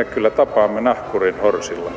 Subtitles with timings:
[0.00, 1.90] me kyllä tapaamme nahkurin horsilla.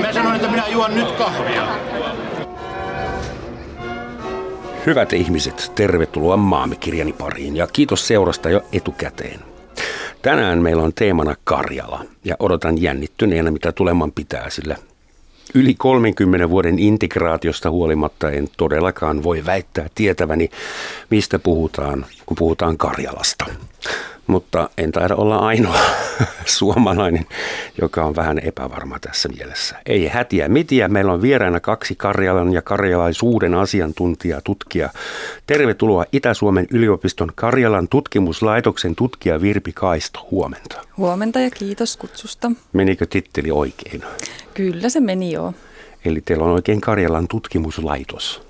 [0.00, 1.68] Mä sanoin, että minä juon nyt kahvia.
[4.86, 9.40] Hyvät ihmiset, tervetuloa maamme kirjani pariin ja kiitos seurasta jo etukäteen.
[10.22, 14.76] Tänään meillä on teemana Karjala ja odotan jännittyneenä mitä tuleman pitää, sillä
[15.56, 20.50] yli 30 vuoden integraatiosta huolimatta en todellakaan voi väittää tietäväni,
[21.10, 23.44] mistä puhutaan, kun puhutaan Karjalasta
[24.26, 25.78] mutta en taida olla ainoa
[26.58, 27.26] suomalainen,
[27.80, 29.76] joka on vähän epävarma tässä mielessä.
[29.86, 34.90] Ei hätiä mitiä, meillä on vieraana kaksi Karjalan ja karjalaisuuden asiantuntijaa tutkija.
[35.46, 40.26] Tervetuloa Itä-Suomen yliopiston Karjalan tutkimuslaitoksen tutkija Virpi Kaisto.
[40.30, 40.82] Huomenta.
[40.96, 42.52] Huomenta ja kiitos kutsusta.
[42.72, 44.02] Menikö titteli oikein?
[44.54, 45.52] Kyllä se meni joo.
[46.04, 48.42] Eli teillä on oikein Karjalan tutkimuslaitos.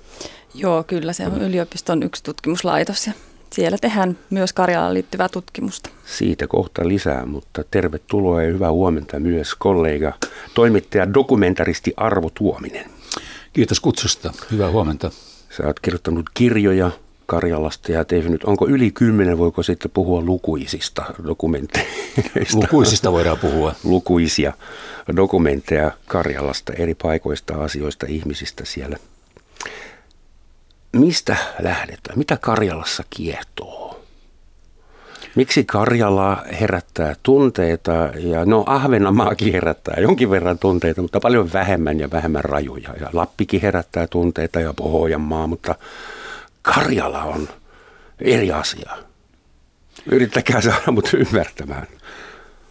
[0.53, 3.13] Joo, kyllä se on yliopiston yksi tutkimuslaitos ja
[3.53, 5.89] siellä tehdään myös Karjalaan liittyvää tutkimusta.
[6.05, 10.13] Siitä kohta lisää, mutta tervetuloa ja hyvää huomenta myös kollega,
[10.53, 12.89] toimittaja, dokumentaristi Arvo Tuominen.
[13.53, 14.33] Kiitos kutsusta.
[14.51, 15.11] Hyvää huomenta.
[15.57, 16.91] Sä oot kirjoittanut kirjoja
[17.25, 22.57] Karjalasta ja tehnyt, onko yli kymmenen, voiko sitten puhua lukuisista dokumentteista?
[22.61, 23.75] Lukuisista voidaan puhua.
[23.83, 24.53] Lukuisia
[25.15, 28.97] dokumentteja Karjalasta, eri paikoista, asioista, ihmisistä siellä–
[30.91, 32.17] mistä lähdetään?
[32.17, 34.03] Mitä Karjalassa kiehtoo?
[35.35, 37.91] Miksi Karjala herättää tunteita?
[38.15, 42.89] Ja no Ahvenanmaakin herättää jonkin verran tunteita, mutta paljon vähemmän ja vähemmän rajuja.
[42.99, 45.75] Ja Lappikin herättää tunteita ja Pohjanmaa, mutta
[46.61, 47.49] Karjala on
[48.19, 48.97] eri asia.
[50.11, 51.87] Yrittäkää saada mut ymmärtämään.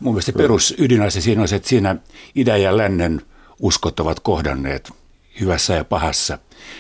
[0.01, 1.97] Mun mielestä perus ydinasia siinä on se, että siinä
[2.35, 3.23] idän ja lännen
[3.61, 4.93] uskot ovat kohdanneet
[5.41, 6.39] hyvässä ja pahassa.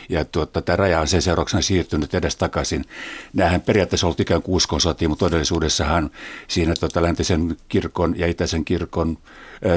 [0.08, 2.84] Ja tuota, tämä raja on sen seurauksena siirtynyt edes takaisin.
[3.32, 6.10] Nämähän periaatteessa ollut ikään kuin uskonsotia, mutta todellisuudessahan
[6.48, 9.18] siinä tuota, läntisen kirkon ja itäisen kirkon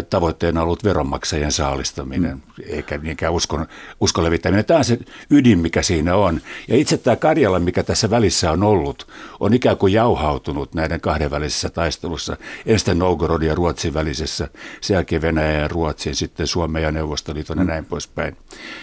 [0.09, 2.63] tavoitteena ollut veronmaksajien saalistaminen, mm.
[2.69, 3.67] eikä niinkään uskon,
[4.01, 4.65] uskon levittäminen.
[4.65, 6.41] Tämä on se ydin, mikä siinä on.
[6.67, 9.07] Ja itse tämä Karjala, mikä tässä välissä on ollut,
[9.39, 12.37] on ikään kuin jauhautunut näiden kahdenvälisessä taistelussa.
[12.65, 14.47] Ensin Novgorod ja Ruotsin välisessä,
[14.81, 17.61] sen jälkeen Venäjä ja Ruotsin, sitten Suomen ja Neuvostoliiton mm.
[17.61, 18.37] ja näin poispäin.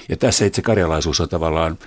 [0.09, 1.79] Ja tässä itse karjalaisuus on tavallaan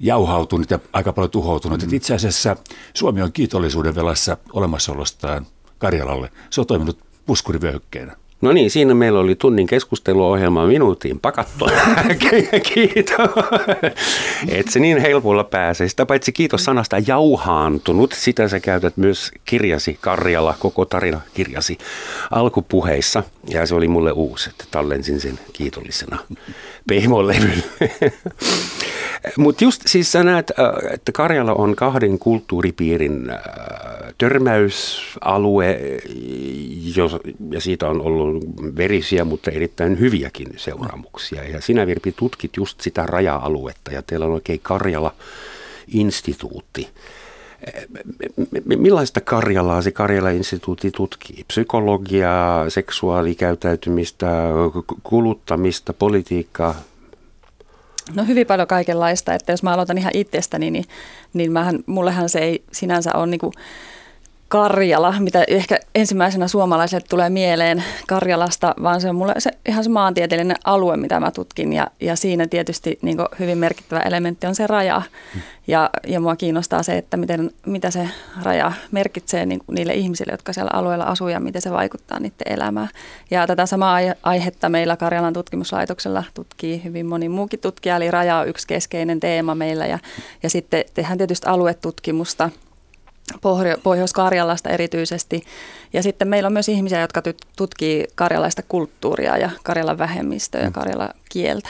[0.00, 1.86] jauhautunut ja aika paljon tuhoutunut.
[1.86, 1.94] Mm.
[1.94, 2.56] itse asiassa
[2.94, 5.46] Suomi on kiitollisuuden velassa olemassaolostaan
[5.78, 6.32] Karjalalle.
[6.50, 8.16] Se on toiminut puskurivyöhykkeenä.
[8.40, 11.66] No niin, siinä meillä oli tunnin keskusteluohjelma minuutin pakattu.
[12.74, 13.30] kiitos.
[14.48, 15.88] Et se niin helpolla pääse.
[15.88, 18.12] Sitä paitsi kiitos sanasta jauhaantunut.
[18.12, 21.78] Sitä sä käytät myös kirjasi Karjala, koko tarina kirjasi
[22.30, 23.22] alkupuheissa.
[23.48, 26.18] Ja se oli mulle uusi, että tallensin sen kiitollisena
[26.88, 27.64] pehmolevyllä.
[29.36, 33.38] Mutta just siis sä näet, äh, että Karjala on kahden kulttuuripiirin äh,
[34.18, 35.80] törmäysalue,
[37.50, 38.29] ja siitä on ollut
[38.76, 41.48] verisiä, mutta erittäin hyviäkin seuraamuksia.
[41.48, 46.88] Ja sinä Virpi tutkit just sitä raja-aluetta, ja teillä on oikein Karjala-instituutti.
[48.64, 51.44] Millaista Karjalaa se Karjala-instituutti tutkii?
[51.48, 54.26] Psykologiaa, seksuaalikäyttäytymistä,
[55.02, 56.74] kuluttamista, politiikkaa?
[58.14, 60.84] No hyvin paljon kaikenlaista, että jos mä aloitan ihan itsestäni, niin,
[61.32, 63.52] niin mähän, mullehan se ei sinänsä ole niin kuin
[64.50, 69.90] Karjala, mitä ehkä ensimmäisenä suomalaiselle tulee mieleen Karjalasta, vaan se on mulle se, ihan se
[69.90, 71.72] maantieteellinen alue, mitä mä tutkin.
[71.72, 75.02] Ja, ja siinä tietysti niin hyvin merkittävä elementti on se raja.
[75.66, 78.08] Ja, ja mua kiinnostaa se, että miten, mitä se
[78.42, 82.88] raja merkitsee niin niille ihmisille, jotka siellä alueella asuu ja miten se vaikuttaa niiden elämään.
[83.30, 88.48] Ja tätä samaa aihetta meillä Karjalan tutkimuslaitoksella tutkii hyvin moni muukin tutkija, eli raja on
[88.48, 89.86] yksi keskeinen teema meillä.
[89.86, 89.98] Ja,
[90.42, 92.50] ja sitten tehdään tietysti aluetutkimusta–
[93.82, 95.42] Pohjois-Karjalasta erityisesti.
[95.92, 97.22] Ja sitten meillä on myös ihmisiä, jotka
[97.56, 100.72] tutkii karjalaista kulttuuria ja Karjalan vähemmistöä ja mm.
[100.72, 101.68] Karjalan kieltä.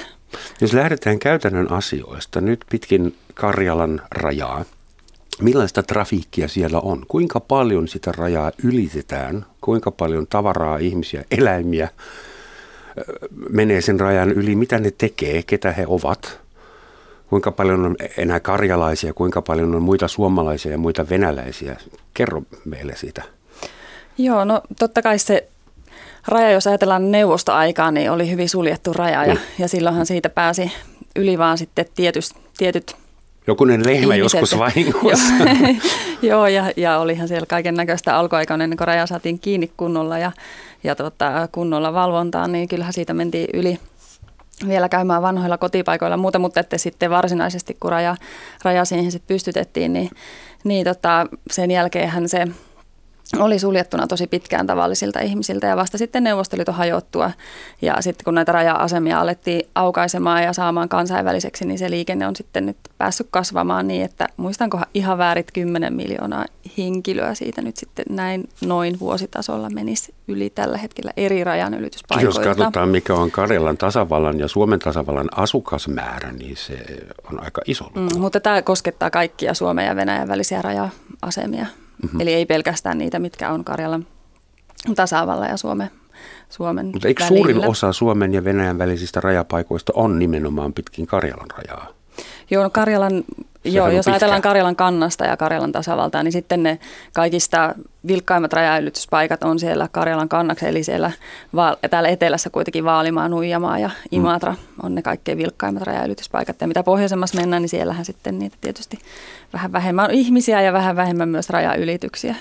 [0.61, 4.65] Jos lähdetään käytännön asioista, nyt pitkin Karjalan rajaa,
[5.43, 7.05] millaista trafiikkia siellä on?
[7.09, 9.47] Kuinka paljon sitä rajaa ylitetään?
[9.61, 11.89] Kuinka paljon tavaraa, ihmisiä, eläimiä
[13.51, 14.55] menee sen rajan yli?
[14.55, 15.43] Mitä ne tekee?
[15.43, 16.41] Ketä he ovat?
[17.31, 21.77] Kuinka paljon on enää karjalaisia, kuinka paljon on muita suomalaisia ja muita venäläisiä?
[22.15, 23.23] Kerro meille siitä.
[24.19, 25.49] Joo, no totta kai se
[26.29, 30.73] raja, jos ajatellaan neuvostoaikaa, niin oli hyvin suljettu raja ja, ja silloinhan siitä pääsi
[31.17, 32.97] yli vaan sitten tietyst, tietyt
[33.47, 34.41] Jokunen lehmä ihmiset.
[34.41, 35.35] joskus vahingossa.
[36.23, 40.33] Joo, ja, ja olihan siellä kaiken näköistä alkuaikoina, ennen kuin raja saatiin kiinni kunnolla ja,
[40.85, 43.79] ja tota, kunnolla valvontaan, niin kyllähän siitä mentiin yli
[44.69, 48.17] vielä käymään vanhoilla kotipaikoilla muuta, mutta että sitten varsinaisesti kun raja,
[48.65, 50.11] raja siihen sitten pystytettiin, niin,
[50.65, 52.49] niin tota, sen jälkeenhän se
[53.39, 57.31] oli suljettuna tosi pitkään tavallisilta ihmisiltä ja vasta sitten Neuvostoliiton hajottua
[57.83, 62.67] ja sitten kun näitä raja-asemia alettiin aukaisemaan ja saamaan kansainväliseksi, niin se liikenne on sitten
[62.67, 66.45] nyt päässyt kasvamaan niin, että muistanko ihan väärit 10 miljoonaa
[66.79, 72.41] henkilöä siitä nyt sitten näin noin vuositasolla menisi yli tällä hetkellä eri rajan ylityspaikoilta.
[72.41, 76.79] Jos katsotaan mikä on Karjalan tasavallan ja Suomen tasavallan asukasmäärä, niin se
[77.33, 77.85] on aika iso.
[77.95, 81.67] Mm, mutta tämä koskettaa kaikkia Suomen ja Venäjän välisiä raja-asemia.
[82.03, 82.21] Mm-hmm.
[82.21, 84.07] Eli ei pelkästään niitä, mitkä on Karjalan
[84.97, 85.91] tasavalla ja Suomen,
[86.49, 87.39] Suomen Mutta eikö välillä.
[87.39, 92.00] suurin osa Suomen ja Venäjän välisistä rajapaikoista on nimenomaan pitkin Karjalan rajaa?
[92.51, 93.25] Joo, no Karjalan,
[93.65, 94.11] joo, jos pitkä.
[94.11, 96.79] ajatellaan Karjalan kannasta ja Karjalan tasavaltaa, niin sitten ne
[97.13, 97.75] kaikista
[98.07, 101.11] vilkkaimmat rajaylityspaikat on siellä Karjalan kannaksi, eli siellä
[101.91, 106.61] täällä etelässä kuitenkin Vaalimaa, Nuijamaa ja Imatra on ne kaikkein vilkkaimmat rajaylityspaikat.
[106.61, 108.99] Ja mitä pohjoisemmassa mennään, niin siellähän sitten niitä tietysti
[109.53, 112.35] vähän vähemmän on ihmisiä ja vähän vähemmän myös rajaylityksiä.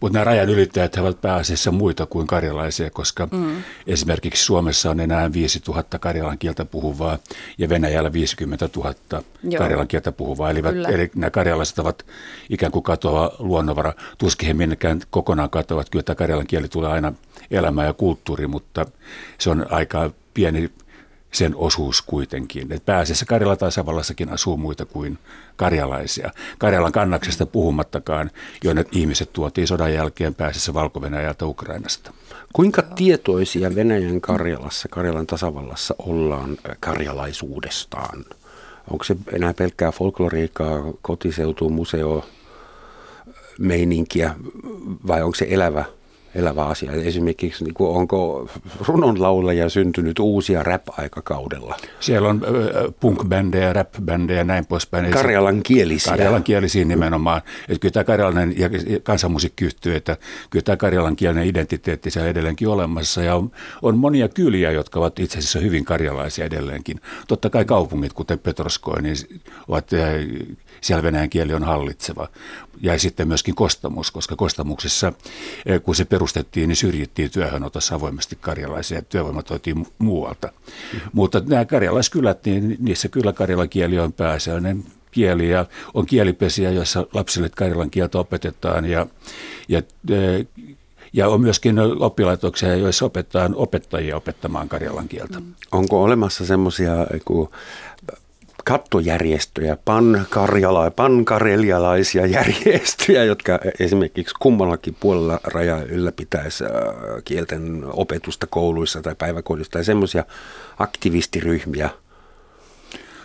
[0.00, 3.62] Mutta nämä rajan ylittäjät ovat pääasiassa muita kuin karjalaisia, koska mm.
[3.86, 7.18] esimerkiksi Suomessa on enää 5000 karjalan kieltä puhuvaa
[7.58, 8.94] ja Venäjällä 50 000
[9.42, 9.58] Joo.
[9.58, 10.50] karjalan kieltä puhuvaa.
[10.50, 10.88] Eli, Kyllä.
[10.88, 12.06] eli nämä karjalaiset ovat
[12.50, 13.92] ikään kuin katoava luonnonvara.
[14.18, 15.90] Tuskin he minnekään kokonaan katoavat.
[15.90, 17.12] Kyllä tämä karjalan kieli tulee aina
[17.50, 18.86] elämään ja kulttuuri, mutta
[19.38, 20.70] se on aika pieni
[21.32, 22.72] sen osuus kuitenkin.
[22.72, 25.18] Et pääasiassa Karjalan tasavallassakin asuu muita kuin
[25.56, 26.30] karjalaisia.
[26.58, 28.30] Karjalan kannaksesta puhumattakaan,
[28.64, 32.12] jonne ihmiset tuotiin sodan jälkeen pääasiassa valko ja Ukrainasta.
[32.52, 38.24] Kuinka tietoisia Venäjän Karjalassa, Karjalan tasavallassa ollaan äh, karjalaisuudestaan?
[38.90, 42.24] Onko se enää pelkkää folkloriikkaa, kotiseutu, museo,
[43.58, 44.34] meininkiä
[45.06, 45.84] vai onko se elävä,
[46.36, 46.92] elävä asia?
[46.92, 48.48] Esimerkiksi niin kuin, onko
[48.88, 51.76] runonlaulajia syntynyt uusia rap-aikakaudella?
[52.00, 52.40] Siellä on
[53.00, 55.10] punk-bändejä, rap-bändejä ja näin poispäin.
[55.10, 56.12] Karjalan kielisiä.
[56.12, 57.42] Karjalan kielisiä nimenomaan.
[57.68, 58.68] Että kyllä tämä karjalainen ja
[59.02, 60.16] kansanmusiikki yhtyy, että
[60.50, 63.22] kyllä tämä karjalan kielinen identiteetti siellä edelleenkin olemassa.
[63.22, 63.50] Ja on,
[63.82, 67.00] on monia kyliä, jotka ovat itse asiassa hyvin karjalaisia edelleenkin.
[67.28, 69.16] Totta kai kaupungit, kuten Petroskoi, niin
[69.68, 70.26] ovat, eh,
[70.80, 72.28] siellä venäjän kieli on hallitseva.
[72.80, 75.12] Ja sitten myöskin kostamus, koska kostamuksessa,
[75.66, 80.46] eh, kun se perustettiin, niin syrjittiin työhönotossa avoimesti karjalaisia ja työvoima toitiin mu- muualta.
[80.46, 81.10] Mm-hmm.
[81.12, 87.06] Mutta nämä karjalaiskylät, niin niissä kyllä karjalan kieli on pääasiallinen kieli ja on kielipesiä, joissa
[87.12, 89.06] lapsille karjalan kieltä opetetaan ja,
[89.68, 90.46] ja, eh,
[91.12, 95.40] ja on myöskin oppilaitoksia, joissa opetetaan opettajia opettamaan karjalan kieltä.
[95.72, 97.06] Onko olemassa semmoisia
[98.66, 106.70] kattojärjestöjä, pankarjala, pankarelialaisia järjestöjä, jotka esimerkiksi kummallakin puolella rajaa ylläpitäisi äh,
[107.24, 110.24] kielten opetusta kouluissa tai päiväkodissa tai semmoisia
[110.78, 111.90] aktivistiryhmiä?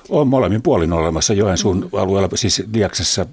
[0.10, 1.34] On molemmin puolin olemassa.
[1.34, 3.26] Joensuun alueella, siis Diaksessa,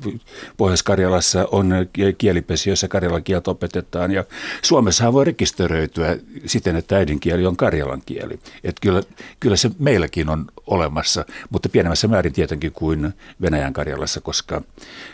[0.56, 1.72] Pohjois-Karjalassa on
[2.18, 4.10] kielipesi, jossa karjalan kieltä opetetaan.
[4.10, 4.24] Ja
[4.62, 6.16] Suomessahan voi rekisteröityä
[6.46, 8.38] siten, että äidinkieli on karjalan kieli.
[8.64, 9.02] Et kyllä,
[9.40, 14.62] kyllä se meilläkin on olemassa, mutta pienemmässä määrin tietenkin kuin Venäjän Karjalassa, koska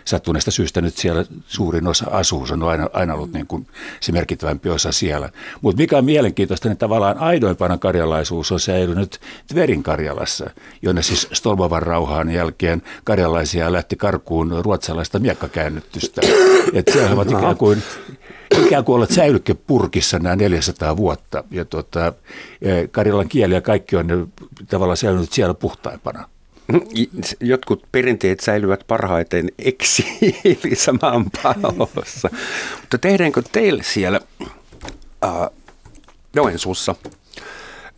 [0.04, 2.46] sattuneesta syystä nyt siellä suurin osa asuu.
[2.46, 3.66] Se on aina, aina ollut niin kuin
[4.00, 5.30] se merkittävämpi osa siellä.
[5.60, 10.50] Mutta mikä on mielenkiintoista, niin tavallaan aidoimpana karjalaisuus on säilynyt Tverin Karjalassa,
[10.82, 16.20] jonne siis Stolbovan rauhaan jälkeen karjalaisia lähti karkuun ruotsalaista miekkakäännytystä.
[16.72, 17.82] Että siellä ovat ikään kuin
[18.66, 21.44] ikään kuin olleet säilykepurkissa nämä 400 vuotta.
[21.50, 22.12] Ja tota,
[22.62, 24.32] eh, Karjalan kieli ja kaikki on
[24.68, 26.28] tavallaan säilynyt siellä puhtaimpana.
[27.40, 32.30] Jotkut perinteet säilyvät parhaiten eksiilissä maanpallossa.
[32.80, 34.20] Mutta tehdäänkö teille siellä
[35.24, 35.30] äh,
[36.34, 36.94] Joensuussa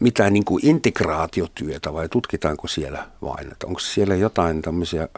[0.01, 3.53] mitään niin kuin integraatiotyötä vai tutkitaanko siellä vain?
[3.65, 5.09] Onko siellä jotain tämmöisiä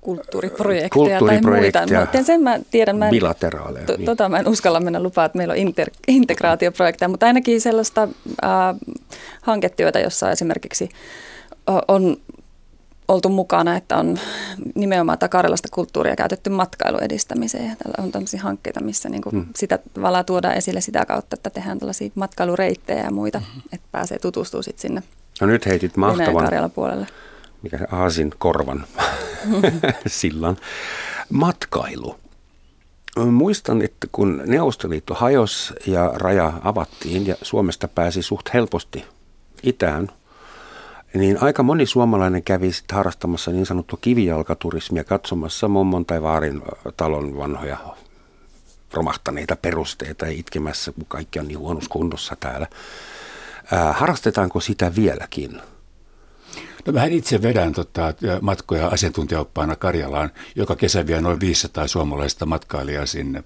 [0.00, 2.00] kulttuuriprojekteja, Kulttuuriprojekteja, tai muita.
[2.00, 4.06] Mutta sen mä tiedän, mä en, bilateraaleja, to, niin.
[4.06, 8.08] tota mä en uskalla mennä lupaa, että meillä on inter, integraatioprojekteja, mutta ainakin sellaista
[8.44, 8.50] äh,
[9.42, 10.88] hanketyötä, jossa esimerkiksi
[11.68, 12.16] ö, on
[13.08, 14.18] oltu mukana, että on
[14.74, 17.76] nimenomaan tätä karjalaista kulttuuria käytetty matkailun edistämiseen.
[17.76, 19.46] Täällä on tämmöisiä hankkeita, missä niin hmm.
[19.56, 23.62] sitä tavallaan tuodaan esille sitä kautta, että tehdään tällaisia matkailureittejä ja muita, hmm.
[23.72, 25.02] että pääsee tutustumaan sitten sinne
[25.40, 27.06] No nyt heitit mahtavan puolelle.
[27.62, 28.86] Mikä se aasin korvan
[30.06, 30.56] sillan.
[31.32, 32.16] Matkailu.
[33.30, 39.04] Muistan, että kun Neuvostoliitto hajosi ja raja avattiin ja Suomesta pääsi suht helposti
[39.62, 40.08] itään,
[41.14, 46.62] niin aika moni suomalainen kävi sitten harrastamassa niin sanottua kivijalkaturismia katsomassa mummon tai vaarin
[46.96, 47.78] talon vanhoja
[48.92, 52.66] romahtaneita perusteita ja itkemässä, kun kaikki on niin huonossa kunnossa täällä.
[53.72, 55.60] Ää, harrastetaanko sitä vieläkin?
[56.88, 60.30] No mähän itse vedän tota, matkoja asiantuntijaoppaana Karjalaan.
[60.56, 63.44] Joka kesä vie noin 500 suomalaista matkailijaa sinne.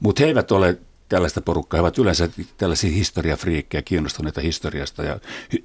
[0.00, 1.78] Mutta he eivät ole tällaista porukkaa.
[1.78, 5.18] He ovat yleensä tällaisia historiafriikkejä, kiinnostuneita historiasta ja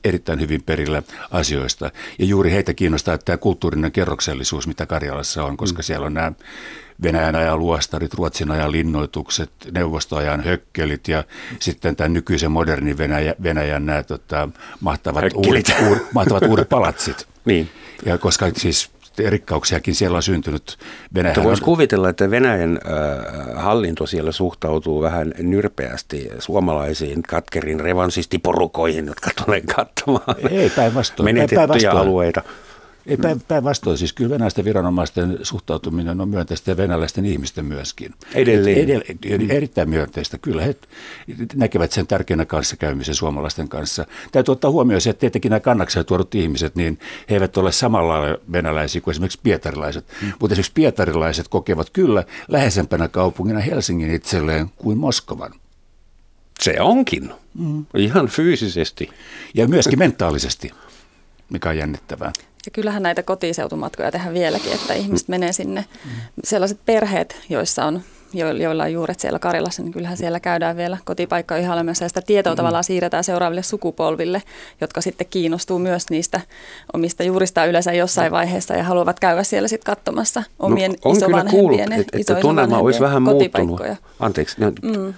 [0.04, 1.92] erittäin hyvin perillä asioista.
[2.20, 5.84] Ja juuri heitä kiinnostaa tämä kulttuurinen kerroksellisuus, mitä Karjalassa on, koska mm.
[5.84, 6.32] siellä on nämä
[7.04, 11.24] Venäjän ajan luostarit, Ruotsin ajan linnoitukset, neuvostoajan hökkelit ja
[11.60, 14.50] sitten tämän nykyisen modernin Venäjä, Venäjän nämä tota,
[14.80, 17.28] mahtavat, uudet, uudet, mahtavat uudet palatsit.
[17.46, 17.70] niin.
[18.06, 18.92] Ja koska siis
[19.28, 20.78] rikkauksiakin siellä on syntynyt.
[21.14, 29.30] Venäjän voisi kuvitella, että Venäjän äh, hallinto siellä suhtautuu vähän nyrpeästi suomalaisiin katkerin revansistiporukoihin, jotka
[29.46, 31.26] tulee katsomaan Ei, päinvastoin.
[31.26, 31.98] menetettyjä päinvastoin.
[31.98, 32.44] alueita.
[33.08, 38.14] Ei päinvastoin, siis kyllä venäläisten viranomaisten suhtautuminen on myönteistä ja venäläisten ihmisten myöskin.
[38.34, 38.88] Edelleen.
[38.88, 40.76] Edell- erittäin myönteistä, kyllä he
[41.56, 44.06] näkevät sen tärkeänä kanssakäymisen suomalaisten kanssa.
[44.32, 47.00] Täytyy ottaa huomioon se, että tietenkin nämä kannaksia tuodut ihmiset, niin
[47.30, 50.06] he eivät ole samalla lailla venäläisiä kuin esimerkiksi pietarilaiset.
[50.22, 50.32] Mm.
[50.40, 55.54] Mutta esimerkiksi pietarilaiset kokevat kyllä läheisempänä kaupungina Helsingin itselleen kuin Moskovan.
[56.60, 57.86] Se onkin, mm.
[57.98, 59.10] ihan fyysisesti.
[59.54, 60.72] Ja myöskin mentaalisesti,
[61.50, 62.32] mikä on jännittävää.
[62.68, 65.86] Ja kyllähän näitä kotiseutumatkoja tehdään vieläkin, että ihmiset menee sinne.
[66.44, 68.02] Sellaiset perheet, joissa on
[68.34, 72.54] joilla on juuret siellä Karjalassa, niin kyllähän siellä käydään vielä kotipaikka ihailemassa ja sitä tietoa
[72.54, 72.58] mm.
[72.58, 74.44] tavallaan siirretään seuraaville sukupolville,
[74.82, 76.42] jotka sitten kiinnostuu myös niistä
[76.94, 78.38] omista juurista yleensä jossain no.
[78.38, 83.00] vaiheessa ja haluavat käydä siellä sitten katsomassa omien no, on isovanhempien että, että tunnelma olisi
[83.00, 83.82] vähän muuttunut.
[84.20, 85.14] Anteeksi, no, mm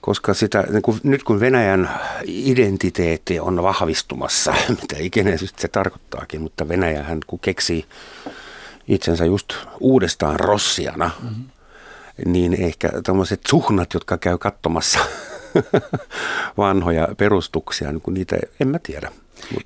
[0.00, 1.90] koska sitä, niin kuin, nyt kun Venäjän
[2.24, 7.84] identiteetti on vahvistumassa, mitä ikinä se tarkoittaakin, mutta Venäjähän kun keksii
[8.88, 11.44] itsensä just uudestaan rossiana, mm-hmm.
[12.32, 14.98] niin ehkä tämmöiset suhnat, jotka käy katsomassa
[16.56, 19.12] vanhoja perustuksia, niin kuin niitä en mä tiedä.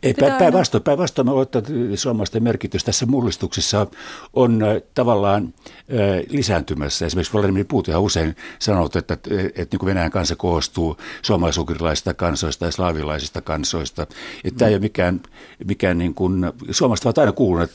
[0.02, 1.62] Ei, päinvastoin, päinvastoin mä että
[1.94, 3.86] suomalaisten merkitys tässä mullistuksessa
[4.32, 7.06] on äh, tavallaan äh, lisääntymässä.
[7.06, 7.64] Esimerkiksi Vladimir
[7.96, 14.02] on usein sanonut, että, että, että niin Venäjän kansa koostuu suomalaisukrilaisista kansoista ja slaavilaisista kansoista.
[14.02, 14.56] Että mm.
[14.56, 15.20] tämä ei ole mikään,
[15.64, 17.70] mikään niin kuin, suomalaiset ovat aina kuuluneet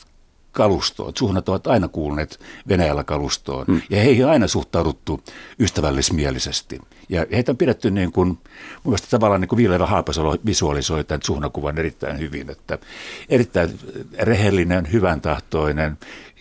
[0.55, 1.13] kalustoon.
[1.17, 3.81] Suunnat ovat aina kuuluneet Venäjällä kalustoon mm.
[3.89, 5.21] ja heihin on aina suhtauduttu
[5.59, 6.79] ystävällismielisesti.
[7.09, 8.39] Ja heitä on pidetty niin kuin, mun
[8.83, 12.77] mielestä tavallaan niin kuin Viilevä Haapasalo visualisoi tämän suhnakuvan erittäin hyvin, että
[13.29, 13.79] erittäin
[14.19, 15.97] rehellinen, hyvän tahtoinen,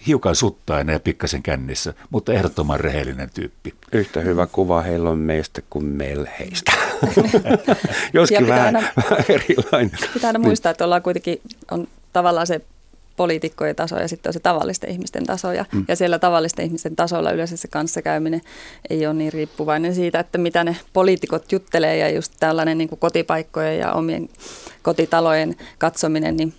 [0.06, 3.75] hiukan suttainen ja pikkasen kännissä, mutta ehdottoman rehellinen tyyppi.
[3.92, 6.73] Yhtä hyvä kuva heillä on meistä kuin meillä heistä.
[8.12, 9.99] Joskin vähän, aina, vähän erilainen.
[10.14, 11.40] Pitää aina muistaa, että ollaan kuitenkin
[11.71, 12.61] on tavallaan se
[13.16, 15.52] poliitikkojen taso ja sitten on se tavallisten ihmisten taso.
[15.52, 15.85] Ja, mm.
[15.88, 18.40] ja siellä tavallisten ihmisten tasolla yleensä se kanssakäyminen
[18.90, 22.99] ei ole niin riippuvainen siitä, että mitä ne poliitikot juttelee ja just tällainen niin kuin
[22.99, 24.28] kotipaikkojen ja omien
[24.83, 26.54] kotitalojen katsominen, niin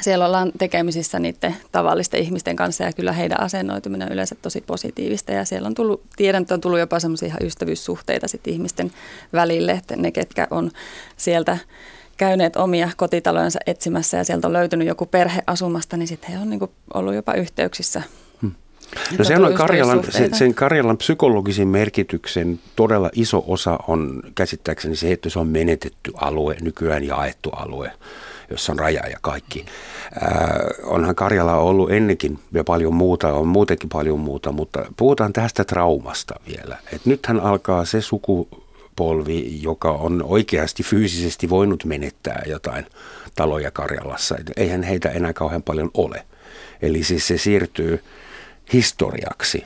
[0.00, 5.32] siellä ollaan tekemisissä niiden tavallisten ihmisten kanssa ja kyllä heidän asennoituminen on yleensä tosi positiivista
[5.32, 8.92] ja siellä on tullut, tiedän, että on tullut jopa semmoisia ihan ystävyyssuhteita sitten ihmisten
[9.32, 10.70] välille, että ne ketkä on
[11.16, 11.58] sieltä
[12.22, 16.50] käyneet omia kotitalojensa etsimässä ja sieltä on löytynyt joku perhe asumasta, niin sitten he on
[16.50, 16.60] niin
[16.94, 18.02] ollut jopa yhteyksissä.
[19.18, 25.12] No se on Karjalan, sen, sen Karjalan psykologisen merkityksen todella iso osa on käsittääkseni se,
[25.12, 27.92] että se on menetetty alue, nykyään jaettu alue
[28.50, 29.64] jossa on raja ja kaikki.
[30.22, 30.30] Äh,
[30.84, 36.34] onhan Karjala ollut ennenkin ja paljon muuta, on muutenkin paljon muuta, mutta puhutaan tästä traumasta
[36.48, 36.78] vielä.
[36.92, 38.48] Et nythän alkaa se suku,
[38.96, 42.86] polvi, joka on oikeasti fyysisesti voinut menettää jotain
[43.36, 44.36] taloja Karjalassa.
[44.56, 46.26] Eihän heitä enää kauhean paljon ole.
[46.82, 48.02] Eli siis se siirtyy
[48.72, 49.64] historiaksi.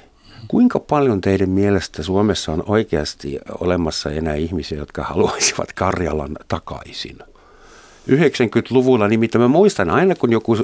[0.49, 7.19] Kuinka paljon teidän mielestä Suomessa on oikeasti olemassa enää ihmisiä, jotka haluaisivat Karjalan takaisin?
[8.11, 10.57] 90-luvulla nimittäin mä muistan aina, kun joku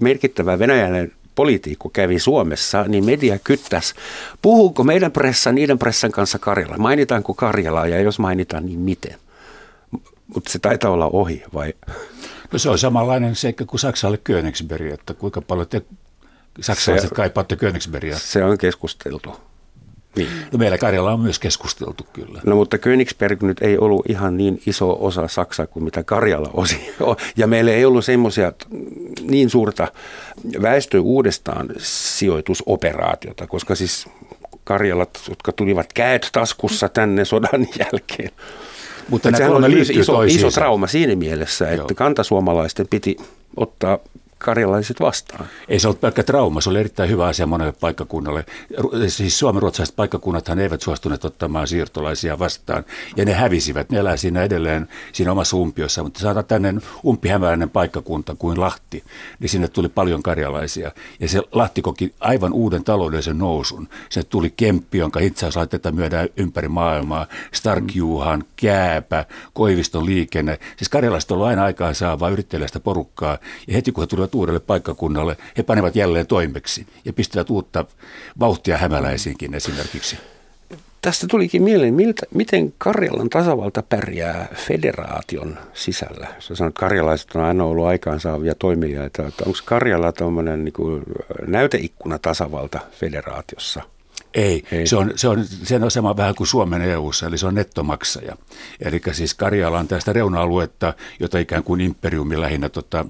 [0.00, 3.94] merkittävä venäläinen poliitikko kävi Suomessa, niin media kyttäisi,
[4.42, 6.78] puhuuko meidän pressa niiden pressan kanssa Karjala?
[6.78, 9.14] Mainitaanko Karjalaa ja jos mainitaan, niin miten?
[10.34, 11.74] Mutta se taitaa olla ohi, vai?
[12.52, 15.82] No se on samanlainen seikka kuin Saksalle Königsberg, että kuinka paljon te
[16.60, 18.18] saksalaiset se, kaipaatte Königsbergia.
[18.18, 19.36] Se on keskusteltu.
[20.16, 20.28] Niin.
[20.52, 22.40] No meillä Karjala on myös keskusteltu kyllä.
[22.46, 26.94] No mutta Königsberg nyt ei ollut ihan niin iso osa Saksaa kuin mitä Karjala osi.
[27.36, 28.52] Ja meillä ei ollut semmoisia
[29.22, 29.88] niin suurta
[30.62, 34.08] väestö uudestaan sijoitusoperaatiota, koska siis
[34.64, 38.30] Karjalat, jotka tulivat käet taskussa tänne sodan jälkeen.
[39.08, 41.88] Mutta sehän oli iso, iso trauma siinä mielessä, että Joo.
[41.94, 43.16] kantasuomalaisten piti
[43.56, 43.98] ottaa
[44.38, 45.46] karjalaiset vastaan?
[45.68, 48.44] Ei se ollut pelkkä trauma, se oli erittäin hyvä asia monelle paikkakunnalle.
[49.08, 52.84] Siis suomen-ruotsalaiset paikkakunnathan eivät suostuneet ottamaan siirtolaisia vastaan,
[53.16, 53.90] ja ne hävisivät.
[53.90, 56.74] Ne elää siinä edelleen siinä omassa umpiossa, mutta saada tänne
[57.04, 59.04] umpihämäläinen paikkakunta kuin Lahti,
[59.40, 60.92] niin sinne tuli paljon karjalaisia.
[61.20, 63.88] Ja se Lahti koki aivan uuden taloudellisen nousun.
[64.08, 70.58] Se tuli Kemppi, jonka hitsauslaitteita myydään ympäri maailmaa, Starkjuhan, Kääpä, Koiviston liikenne.
[70.76, 75.36] Siis karjalaiset on aina aikaan saavaa yrittäjästä porukkaa, ja heti kun he tulivat uudelle paikkakunnalle,
[75.58, 77.84] he panevat jälleen toimeksi ja pistivät uutta
[78.40, 80.18] vauhtia hämäläisiinkin esimerkiksi.
[81.02, 86.26] Tästä tulikin mieleen, miltä, miten Karjalan tasavalta pärjää federaation sisällä.
[86.38, 89.22] Sä sanoit, että karjalaiset on aina ollut aikaansaavia toimijoita.
[89.22, 91.02] Onko Karjala tuommoinen niin
[91.46, 93.82] näyteikkuna tasavalta federaatiossa–
[94.34, 94.86] ei, Ei.
[94.86, 98.36] Se, on, se, on, se on sama vähän kuin Suomen eu eli se on nettomaksaja.
[98.80, 103.04] Eli siis Karjala on tästä reuna-aluetta, jota ikään kuin imperiumi lähinnä tota,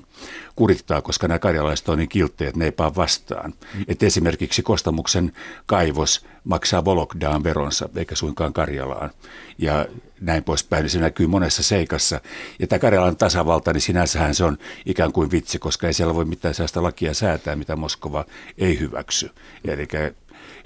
[0.57, 3.55] kurittaa, koska nämä karjalaiset on niin kiltteet, että ne ei paa vastaan.
[3.75, 3.85] Mm.
[3.89, 5.33] Et esimerkiksi Kostamuksen
[5.67, 9.11] kaivos maksaa Volokdaan veronsa, eikä suinkaan Karjalaan.
[9.59, 9.87] Ja
[10.21, 12.21] näin poispäin, niin se näkyy monessa seikassa.
[12.59, 16.25] Ja tämä Karjalan tasavalta, niin sinänsähän se on ikään kuin vitsi, koska ei siellä voi
[16.25, 18.25] mitään sellaista lakia säätää, mitä Moskova
[18.59, 19.31] ei hyväksy.
[19.65, 19.89] Eli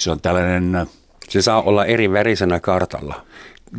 [0.00, 0.86] se on tällainen...
[1.28, 3.24] Se saa olla eri värisenä kartalla.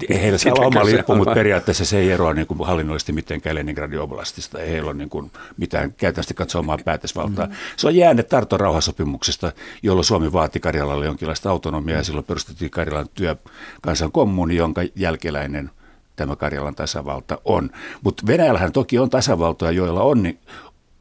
[0.09, 3.99] Heillä saa olla oma lippu, mutta periaatteessa se ei eroa niin kuin hallinnollisesti mitenkään Leningradin
[3.99, 4.59] oblastista.
[4.59, 7.45] Ei heillä ole niin kuin mitään käytännössä katsoa omaa päätösvaltaa.
[7.45, 7.53] Mm.
[7.77, 9.51] Se on jäänne Tarton rauhasopimuksesta,
[9.83, 15.69] jolloin Suomi vaati Karjalalle jonkinlaista autonomiaa ja silloin perustettiin Karjalan työkansan kommuni, jonka jälkeläinen
[16.15, 17.69] tämä Karjalan tasavalta on.
[18.03, 20.39] Mutta Venäjällähän toki on tasavaltoja, joilla on niin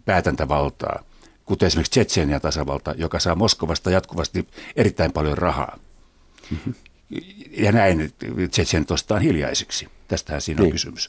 [0.05, 1.03] päätäntävaltaa
[1.50, 5.78] kuten esimerkiksi Tsetseenian tasavalta, joka saa Moskovasta jatkuvasti erittäin paljon rahaa.
[6.50, 6.75] Mm-hmm.
[7.50, 8.12] Ja näin
[8.50, 9.88] Tsetseenit ostaa hiljaisiksi.
[10.09, 10.66] Tästähän siinä niin.
[10.66, 11.09] on kysymys.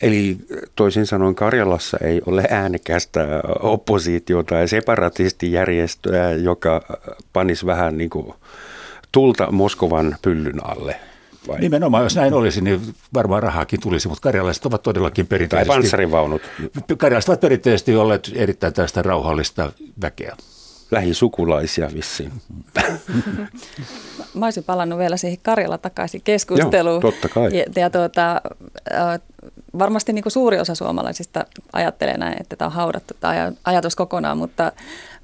[0.00, 0.36] Eli
[0.76, 3.20] toisin sanoen Karjalassa ei ole äänekästä
[3.60, 6.98] oppositiota ja separatistijärjestöä, joka
[7.32, 8.34] panisi vähän niin kuin
[9.12, 11.00] tulta Moskovan pyllyn alle.
[11.48, 11.60] Vai?
[11.60, 15.68] Nimenomaan, jos näin olisi, niin varmaan rahaakin tulisi, mutta karjalaiset ovat todellakin perinteisesti...
[15.68, 16.42] Tai panssarivaunut.
[16.98, 20.36] Karjalaiset ovat perinteisesti olleet erittäin tästä rauhallista väkeä.
[20.90, 22.32] Lähisukulaisia vissiin.
[24.34, 27.02] Mä olisin palannut vielä siihen Karjala takaisin keskusteluun.
[27.02, 27.58] Joo, totta kai.
[27.58, 28.40] Ja, ja tuota,
[29.78, 34.38] varmasti niin kuin suuri osa suomalaisista ajattelee näin, että tämä on haudattu tämä ajatus kokonaan,
[34.38, 34.72] mutta,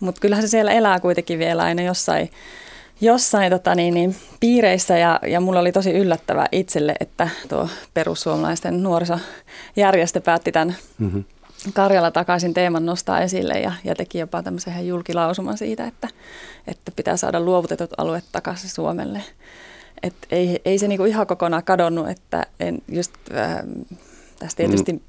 [0.01, 2.31] mutta kyllähän se siellä elää kuitenkin vielä aina jossain
[3.01, 8.83] jossain tota, niin, niin, piireissä ja, ja mulla oli tosi yllättävää itselle, että tuo perussuomalaisten
[8.83, 11.25] nuorisojärjestö päätti tämän mm-hmm.
[11.73, 16.09] Karjala takaisin teeman nostaa esille ja, ja teki jopa tämmöisen julkilausuman siitä, että,
[16.67, 19.23] että pitää saada luovutetut alueet takaisin Suomelle.
[20.03, 23.57] Et ei, ei se niinku ihan kokonaan kadonnut, että en just, äh,
[24.39, 25.01] tästä tietysti mm.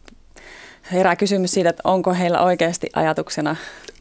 [0.91, 3.55] herää kysymys siitä, että onko heillä oikeasti ajatuksena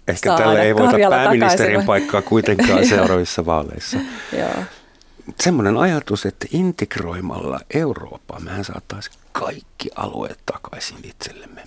[0.09, 1.87] Ehkä tällä ei voita pääministerin takaisin.
[1.87, 3.99] paikkaa kuitenkaan seuraavissa vaaleissa.
[4.38, 4.64] Joo.
[5.40, 11.64] Semmoinen ajatus, että integroimalla Eurooppaa mehän saataisiin kaikki alueet takaisin itsellemme.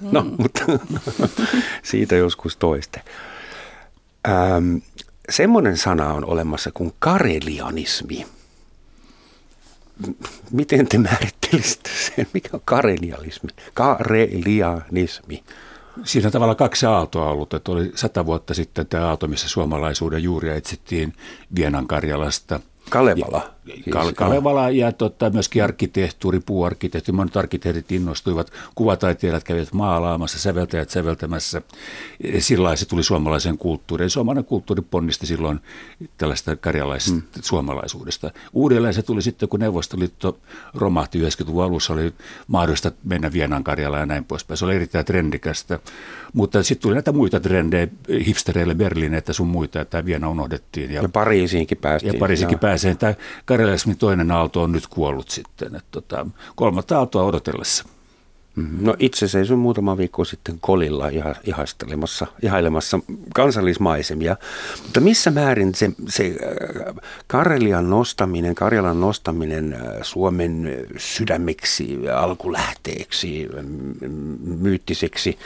[0.00, 0.34] No, mm.
[0.38, 0.64] mutta
[1.82, 3.02] siitä joskus toiste.
[4.28, 4.76] Ähm,
[5.30, 8.26] semmoinen sana on olemassa kuin karelianismi.
[10.50, 12.26] Miten te määrittelisitte sen?
[12.32, 13.50] Mikä on karelianismi?
[13.74, 15.44] Karelianismi.
[16.04, 17.54] Siinä on tavallaan kaksi aaltoa ollut.
[17.54, 21.12] Että oli sata vuotta sitten tämä aalto, missä suomalaisuuden juuria etsittiin
[21.54, 23.54] Vienan Karjalasta– Kalevala.
[23.90, 27.16] Kal- Kalevala ja tota, myöskin arkkitehtuuri, puuarkkitehtuuri.
[27.16, 31.62] Monet arkkitehdit innostuivat, kuvataiteilijat kävivät maalaamassa, säveltäjät säveltämässä.
[32.38, 34.10] Sillä se tuli suomalaisen kulttuuriin.
[34.10, 35.60] Suomalainen kulttuuri ponnisti silloin
[36.18, 37.42] tällaista karjalaisesta mm.
[37.42, 38.30] suomalaisuudesta.
[38.52, 40.38] Uudelleen se tuli sitten, kun Neuvostoliitto
[40.74, 42.12] romahti 90-luvun alussa, oli
[42.46, 44.58] mahdollista mennä Vienan Karjalaan ja näin poispäin.
[44.58, 45.78] Se oli erittäin trendikästä.
[46.32, 47.88] Mutta sitten tuli näitä muita trendejä,
[48.26, 50.90] hipstereille Berliin, että sun muita, että Viena unohdettiin.
[50.90, 52.14] Ja, ja Pariisiinkin päästiin.
[52.14, 52.94] Ja Pariisiinkin pääsee.
[52.94, 53.14] Tämä
[53.52, 55.74] karjalaismin toinen aalto on nyt kuollut sitten.
[55.74, 57.84] Että tota, kolmatta aaltoa odotellessa.
[58.56, 58.86] Mm-hmm.
[58.86, 61.08] No itse seisoin muutama viikko sitten kolilla
[61.44, 62.98] ihastelemassa, ihailemassa
[63.34, 64.36] kansallismaisemia,
[64.82, 66.94] mutta missä määrin se, se äh,
[67.26, 73.48] Karelian nostaminen, Karjalan nostaminen äh, Suomen sydämeksi, alkulähteeksi,
[74.58, 75.38] myyttiseksi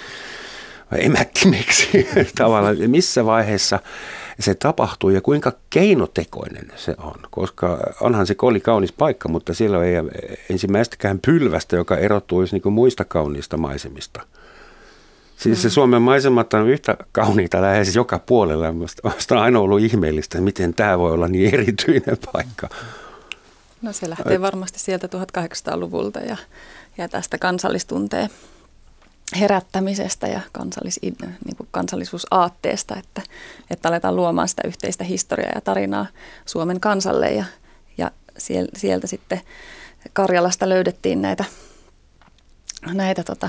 [0.93, 3.79] emättimeksi tavallaan, missä vaiheessa
[4.41, 9.85] se tapahtuu ja kuinka keinotekoinen se on, koska onhan se koli kaunis paikka, mutta siellä
[9.85, 9.95] ei
[10.51, 14.23] ensimmäistäkään pylvästä, joka erottuisi niin muista kauniista maisemista.
[15.37, 15.73] Siis se mm.
[15.73, 18.73] Suomen maisemat on yhtä kauniita lähes joka puolella.
[18.73, 22.69] Minusta on aina ollut ihmeellistä, miten tämä voi olla niin erityinen paikka.
[23.83, 26.37] No se lähtee varmasti sieltä 1800-luvulta ja,
[26.99, 28.31] ja tästä kansallistunteen
[29.41, 33.23] herättämisestä ja kansallis, niin kuin kansallisuusaatteesta, että,
[33.71, 36.07] että aletaan luomaan sitä yhteistä historiaa ja tarinaa
[36.45, 37.45] Suomen kansalle ja,
[37.99, 38.11] ja
[38.77, 39.41] sieltä sitten
[40.13, 41.45] Karjalasta löydettiin näitä,
[42.93, 43.49] näitä tota,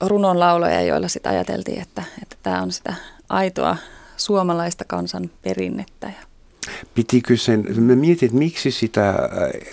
[0.00, 2.94] runonlauloja, joilla sitten ajateltiin, että, että tämä on sitä
[3.28, 3.76] aitoa
[4.16, 6.06] suomalaista kansan perinnettä.
[6.06, 6.27] Ja
[6.94, 9.16] Pitikö sen, mä mietin, että miksi sitä äh,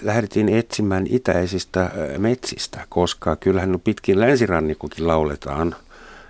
[0.01, 5.75] lähdettiin etsimään itäisistä äh, metsistä, koska kyllähän pitkin länsirannikokin lauletaan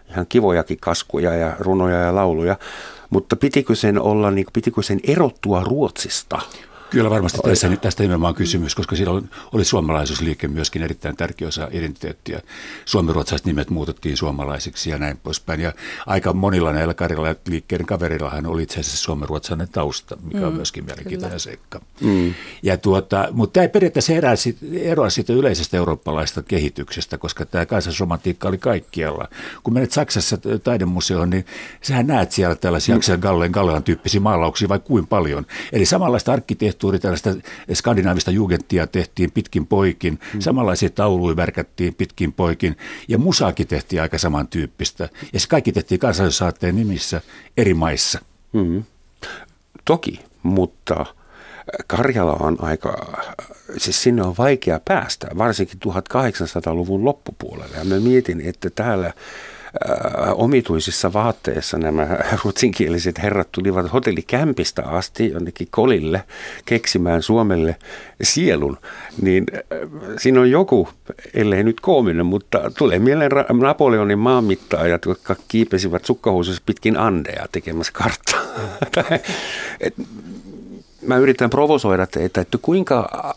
[0.10, 2.58] ihan kivojakin kaskuja ja runoja ja lauluja,
[3.10, 6.42] mutta pitikö sen olla, niin pitikö sen erottua Ruotsista?
[6.96, 12.42] Kyllä varmasti tässä, tästä nimenomaan kysymys, koska siellä oli suomalaisuusliike myöskin erittäin tärkeä osa identiteettiä.
[12.86, 15.60] Suomenruotsalaiset nimet muutettiin suomalaisiksi ja näin poispäin.
[15.60, 15.74] Ja
[16.06, 20.86] aika monilla näillä Karjala liikkeiden kaverillahan oli itse asiassa suomenruotsalainen tausta, mikä mm, on myöskin
[20.86, 21.40] mielenkiintoinen kyllä.
[21.40, 21.82] seikka.
[22.02, 22.34] Mm.
[22.64, 24.36] Ja tuota, mutta tämä ei periaatteessa erää
[24.82, 29.28] eroa siitä yleisestä eurooppalaista kehityksestä, koska tämä kansallisromantiikka oli kaikkialla.
[29.64, 31.46] Kun menet Saksassa taidemuseoon, niin
[31.82, 32.98] sähän näet siellä tällaisia mm.
[32.98, 35.46] Axel Gallen, Gallean tyyppisiä maalauksia vai kuin paljon.
[35.72, 40.40] Eli samanlaista arkkitehtuuria arkkitehtuuri, tällaista skandinaavista jugentia tehtiin pitkin poikin, mm.
[40.40, 45.10] samanlaisia tauluja värkättiin pitkin poikin ja musaakin tehtiin aika samantyyppistä.
[45.34, 47.22] Ja se kaikki tehtiin kansallisaatteen nimissä
[47.58, 48.20] eri maissa.
[48.54, 48.84] Mm.
[49.86, 51.06] Toki, mutta
[51.88, 53.18] Karjala on aika,
[53.78, 57.78] siis sinne on vaikea päästä, varsinkin 1800-luvun loppupuolella.
[57.78, 59.14] Ja mä mietin, että täällä
[60.34, 62.08] omituisissa vaatteissa nämä
[62.44, 66.24] ruotsinkieliset herrat tulivat hotellikämpistä asti jonnekin kolille
[66.66, 67.76] keksimään Suomelle
[68.24, 68.78] sielun,
[69.22, 69.46] niin
[70.18, 70.90] siinä on joku,
[71.34, 78.42] ellei nyt koominen, mutta tulee mieleen Napoleonin maanmittaajat, jotka kiipesivät sukkahuusussa pitkin Andeja tekemässä karttaa.
[81.02, 83.34] Mä yritän provosoida teitä, että kuinka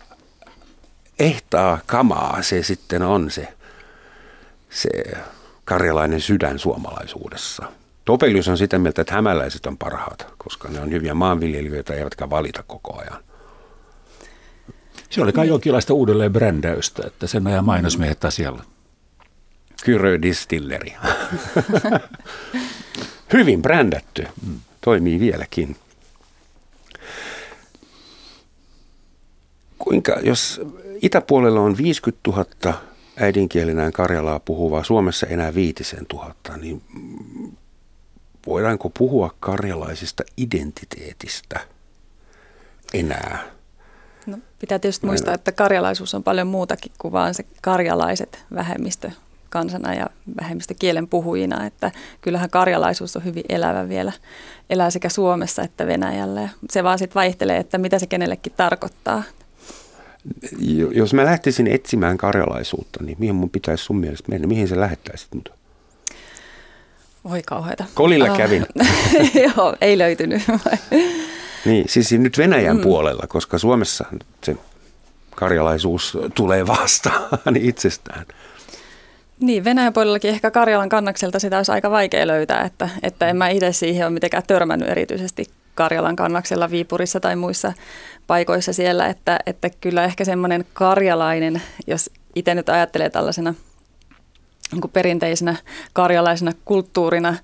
[1.18, 3.48] ehtaa kamaa se sitten on se,
[4.70, 4.88] se
[5.68, 7.66] karjalainen sydän suomalaisuudessa.
[8.04, 12.62] Topelius on sitä mieltä, että hämäläiset on parhaat, koska ne on hyviä maanviljelijöitä eivätkä valita
[12.66, 13.24] koko ajan.
[15.10, 18.64] Se oli kai jonkinlaista uudelleen brändäystä, että sen ajan mainosmiehet asialla.
[19.84, 20.94] Kyrö Distilleri.
[23.32, 24.26] Hyvin brändätty.
[24.80, 25.76] Toimii vieläkin.
[29.78, 30.60] Kuinka, jos
[31.02, 32.87] itäpuolella on 50 000
[33.20, 36.82] äidinkielenään karjalaa puhuvaa Suomessa enää viitisen tuhatta, niin
[38.46, 41.60] voidaanko puhua karjalaisista identiteetistä
[42.94, 43.38] enää?
[44.26, 49.10] No, pitää tietysti muistaa, että karjalaisuus on paljon muutakin kuin vaan se karjalaiset vähemmistö
[49.50, 50.06] kansana ja
[50.40, 54.12] vähemmistökielen puhujina, että kyllähän karjalaisuus on hyvin elävä vielä,
[54.70, 56.48] elää sekä Suomessa että Venäjällä.
[56.70, 59.22] Se vaan sitten vaihtelee, että mitä se kenellekin tarkoittaa
[60.92, 64.46] jos mä lähtisin etsimään karjalaisuutta, niin mihin mun pitäisi sun mielestä mennä?
[64.46, 65.52] Mihin sä lähettäisit mut?
[67.24, 67.84] Voi kauheita.
[67.94, 68.66] Kolilla kävin.
[69.56, 70.42] Joo, ei löytynyt.
[71.66, 72.82] niin, siis nyt Venäjän mm.
[72.82, 74.04] puolella, koska Suomessa
[74.44, 74.56] se
[75.34, 78.26] karjalaisuus tulee vastaan itsestään.
[79.40, 83.48] Niin, Venäjän puolellakin ehkä Karjalan kannakselta sitä olisi aika vaikea löytää, että, että en mä
[83.48, 85.44] itse siihen ole mitenkään törmännyt erityisesti
[85.78, 87.72] Karjalan kannaksella Viipurissa tai muissa
[88.26, 93.54] paikoissa siellä, että, että kyllä ehkä semmoinen karjalainen, jos itse nyt ajattelee tällaisena
[94.72, 95.56] niin kuin perinteisenä
[95.92, 97.34] karjalaisena kulttuurina,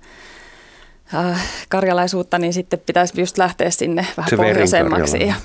[1.15, 5.27] äh, karjalaisuutta, niin sitten pitäisi just lähteä sinne vähän Se pohjoisemmaksi.
[5.27, 5.35] Ja,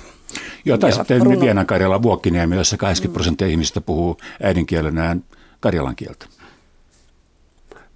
[0.65, 3.51] Joo, tai sitten Vienan Karjala Vuokkiniemi, jossa 80 prosenttia mm.
[3.51, 5.23] ihmistä puhuu äidinkielenään
[5.59, 6.25] karjalan kieltä.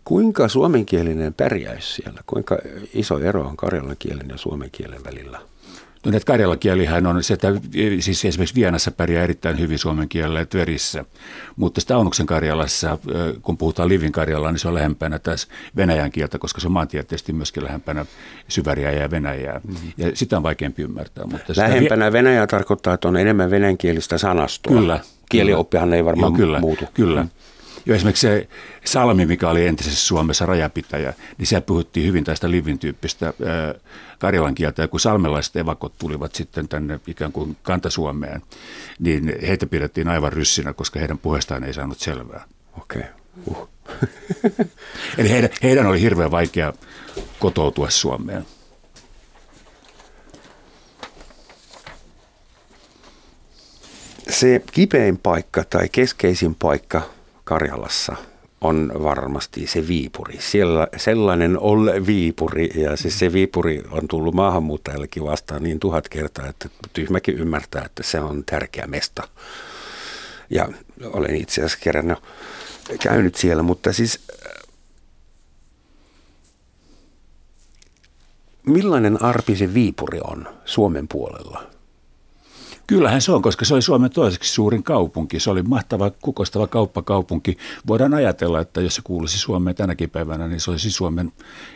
[0.05, 2.21] Kuinka suomenkielinen pärjäisi siellä?
[2.25, 2.57] Kuinka
[2.93, 5.39] iso ero on karjalan kielen ja suomen kielen välillä?
[6.05, 7.47] No että karjalan kielihän on se, että
[7.99, 11.05] siis esimerkiksi Vienassa pärjää erittäin hyvin suomen kielellä Tverissä,
[11.55, 12.97] mutta sitä Aunuksen Karjalassa,
[13.41, 17.33] kun puhutaan Livin Karjalaa, niin se on lähempänä taas venäjän kieltä, koska se on maantieteellisesti
[17.33, 18.05] myöskin lähempänä
[18.47, 19.61] Syväriä ja Venäjää.
[19.63, 19.91] Mm-hmm.
[19.97, 21.25] Ja sitä on vaikeampi ymmärtää.
[21.27, 24.77] Mutta lähempänä vi- Venäjää tarkoittaa, että on enemmän venäjänkielistä sanastoa.
[24.77, 24.99] Kyllä.
[25.29, 26.85] Kielioppihan ei varmaan Joo, kyllä, muutu.
[26.93, 27.23] Kyllä.
[27.23, 27.29] Mm.
[27.85, 28.47] Jo esimerkiksi se
[28.85, 33.33] Salmi, mikä oli entisessä Suomessa rajapitäjä, niin siellä puhuttiin hyvin tästä livin tyyppistä
[34.19, 34.81] karjalan kieltä.
[34.81, 38.41] Ja kun salmelaiset evakot tulivat sitten tänne ikään kuin kantasuomeen,
[38.99, 42.45] niin heitä pidettiin aivan ryssinä, koska heidän puheestaan ei saanut selvää.
[42.77, 43.01] Okei.
[43.01, 43.11] Okay.
[43.45, 43.69] Uh.
[45.17, 46.73] Eli heidän, heidän oli hirveän vaikea
[47.39, 48.45] kotoutua Suomeen.
[54.29, 57.14] Se kipein paikka tai keskeisin paikka
[57.45, 58.15] Karjalassa
[58.61, 60.37] on varmasti se Viipuri.
[60.39, 66.47] Siellä sellainen on Viipuri, ja siis se Viipuri on tullut maahanmuuttajallekin vastaan niin tuhat kertaa,
[66.47, 69.27] että tyhmäkin ymmärtää, että se on tärkeä mesta.
[70.49, 70.69] Ja
[71.05, 72.17] olen itse asiassa kerran
[72.99, 74.19] käynyt siellä, mutta siis
[78.65, 81.74] millainen arpi se Viipuri on Suomen puolella?
[82.87, 85.39] Kyllähän se on, koska se oli Suomen toiseksi suurin kaupunki.
[85.39, 87.57] Se oli mahtava, kukostava kauppakaupunki.
[87.87, 91.31] Voidaan ajatella, että jos se kuulisi Suomeen tänäkin päivänä, niin se olisi Suomen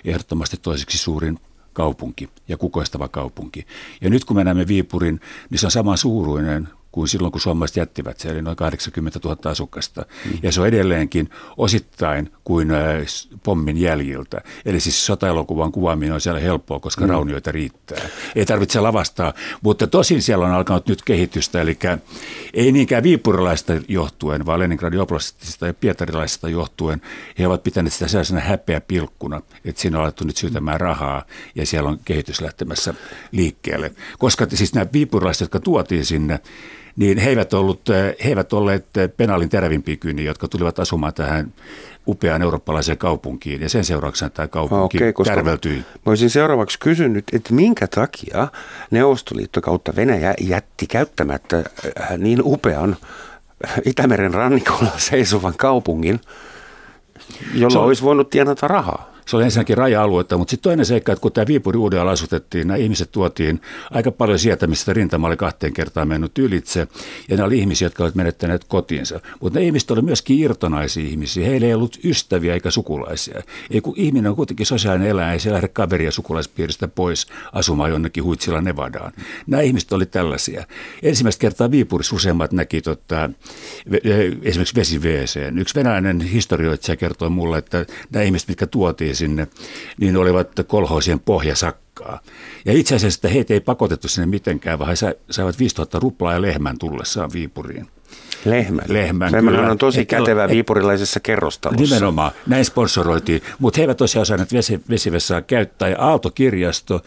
[0.06, 1.39] ehdottomasti toiseksi suurin
[1.74, 3.65] kaupunki ja kukoistava kaupunki.
[4.02, 5.19] Ja nyt kun me näemme Viipurin,
[5.50, 8.19] niin se on saman suuruinen kuin silloin, kun suomalaiset jättivät.
[8.19, 10.06] Se oli noin 80 000 asukasta.
[10.25, 10.39] Mm.
[10.43, 12.80] Ja se on edelleenkin osittain kuin äh,
[13.43, 14.41] pommin jäljiltä.
[14.65, 17.10] Eli siis sotaelokuvan kuvaaminen on siellä helppoa, koska mm.
[17.10, 18.10] raunioita riittää.
[18.36, 19.34] Ei tarvitse lavastaa.
[19.62, 21.78] Mutta tosin siellä on alkanut nyt kehitystä, eli
[22.54, 27.02] ei niinkään viipurilaista johtuen, vaan Leningradin oblastista ja pietarilaisista johtuen.
[27.39, 31.25] He ovat pitäneet sitä sellaisena häpeä pilkkuna, että siinä on alettu nyt syytämään rahaa
[31.56, 32.93] ja siellä on kehitys lähtemässä
[33.32, 33.91] liikkeelle.
[34.19, 36.39] Koska siis nämä viipurilaiset, jotka tuotiin sinne,
[36.99, 37.81] niin he eivät, ollut,
[38.23, 38.85] he eivät olleet
[39.17, 41.53] penaalin terävimpiä kyni, jotka tulivat asumaan tähän
[42.07, 45.77] upeaan eurooppalaiseen kaupunkiin ja sen seurauksena tämä kaupunki okay, koska tärveltyi.
[45.77, 48.47] Mä olisin seuraavaksi kysynyt, että minkä takia
[48.91, 52.97] Neuvostoliitto kautta Venäjä jätti käyttämättä äh, niin upean
[53.85, 56.19] Itämeren rannikolla seisovan kaupungin,
[57.53, 61.21] jolla on, olisi voinut tienata rahaa se oli ensinnäkin raja-aluetta, mutta sitten toinen seikka, että
[61.21, 63.61] kun tämä Viipuri uudella asutettiin, nämä ihmiset tuotiin
[63.91, 66.87] aika paljon sieltä, mistä rintama oli kahteen kertaan mennyt ylitse,
[67.27, 69.19] ja nämä oli ihmisiä, jotka olivat menettäneet kotiinsa.
[69.39, 73.41] Mutta ne ihmiset olivat myöskin irtonaisia ihmisiä, heillä ei ollut ystäviä eikä sukulaisia.
[73.71, 78.23] Ei kun ihminen on kuitenkin sosiaalinen eläin, ei se lähde kaveria sukulaispiiristä pois asumaan jonnekin
[78.23, 79.11] huitsilla Nevadaan.
[79.47, 80.65] Nämä ihmiset olivat tällaisia.
[81.03, 83.29] Ensimmäistä kertaa Viipurissa useimmat näki tota,
[84.43, 85.59] esimerkiksi vesiveeseen.
[85.59, 89.47] Yksi venäläinen historioitsija kertoi mulle, että nämä ihmiset, mitkä tuotiin sinne,
[89.99, 92.19] niin olivat kolhoisien pohjasakkaa.
[92.65, 94.95] Ja itse asiassa heitä ei pakotettu sinne mitenkään, vaan he
[95.32, 97.88] saivat 5000 ruplaa ja lehmän tullessaan Viipuriin.
[98.45, 98.86] Lehmän.
[98.88, 99.32] Lehmän.
[99.32, 101.84] Semmoinen on tosi kätevä et, viipurilaisessa kerrostalossa.
[101.84, 103.41] Nimenomaan, näin sponsoroitiin.
[103.60, 105.89] Mutta he eivät tosiaan osanneet vesi, vesivessaa käyttää.
[105.89, 107.02] Ja Aalto-kirjasto,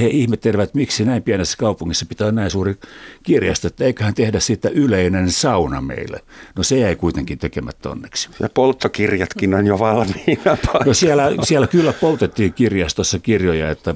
[0.00, 2.76] he ihmettelevät, miksi näin pienessä kaupungissa pitää näin suuri
[3.22, 6.20] kirjasto, että eiköhän tehdä siitä yleinen sauna meille.
[6.56, 8.28] No se jäi kuitenkin tekemättä onneksi.
[8.40, 10.56] Ja polttokirjatkin on jo valmiina.
[10.86, 13.94] No siellä, siellä kyllä poltettiin kirjastossa kirjoja, että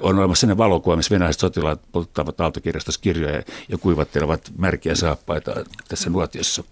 [0.00, 5.54] on olemassa sellainen valokuva, missä venäläiset sotilaat polttavat aaltokirjastossa kirjoja ja kuivattelevat märkiä saappaita
[5.88, 6.64] tässä nuotiossa.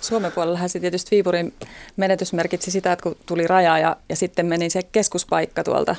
[0.00, 1.54] Suomen puolella se tietysti Viipurin
[1.96, 5.96] menetys merkitsi sitä, että kun tuli raja ja, ja sitten meni se keskuspaikka tuolta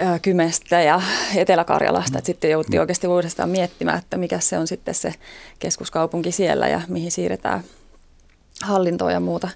[0.00, 1.02] ää, Kymestä ja
[1.36, 5.14] Etelä-Karjalasta, että sitten joutui oikeasti uudestaan miettimään, että mikä se on sitten se
[5.58, 7.64] keskuskaupunki siellä ja mihin siirretään
[8.62, 9.48] hallintoa ja muuta.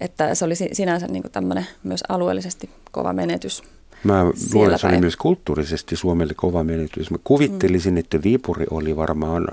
[0.00, 3.62] Että se oli sinänsä niin kuin tämmöinen myös alueellisesti kova menetys.
[4.04, 7.10] Mä luulen, että se oli myös kulttuurisesti Suomelle kova menetys.
[7.10, 9.48] Mä kuvittelisin, että Viipuri oli varmaan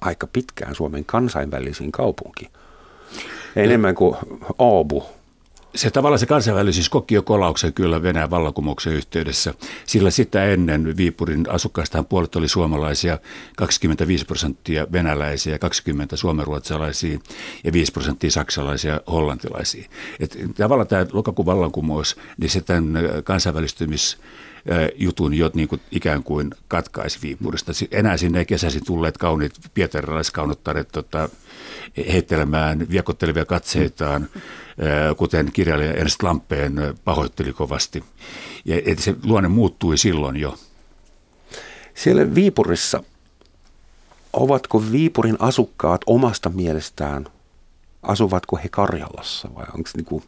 [0.00, 2.50] aika pitkään Suomen kansainvälisin kaupunki.
[3.56, 4.16] Enemmän kuin
[4.58, 5.04] Aabu
[5.74, 9.54] se tavallaan se kansainvälisyys koki jo kolauksen kyllä Venäjän vallankumouksen yhteydessä,
[9.86, 13.18] sillä sitä ennen Viipurin asukkaistahan puolet oli suomalaisia,
[13.56, 17.18] 25 prosenttia venäläisiä, 20 suomenruotsalaisia
[17.64, 19.88] ja 5 prosenttia saksalaisia hollantilaisia.
[20.20, 22.92] Et tavallaan tämä lokakuun vallankumous, niin se tämän
[23.24, 24.18] kansainvälistymis
[24.96, 27.72] jutun jo niin kuin ikään kuin katkaisi Viipurista.
[27.90, 31.28] Enää sinne ei kesäisin tulleet kauniit pietarilaiskaunottaret tota,
[32.12, 34.28] heittelemään viekottelevia katseitaan,
[35.16, 38.04] kuten kirjailija Ernst Lampeen pahoitteli kovasti.
[38.64, 40.58] Ja että se luonne muuttui silloin jo.
[41.94, 43.02] Siellä Viipurissa,
[44.32, 47.26] ovatko Viipurin asukkaat omasta mielestään,
[48.02, 50.22] asuvatko he Karjalassa vai onko niinku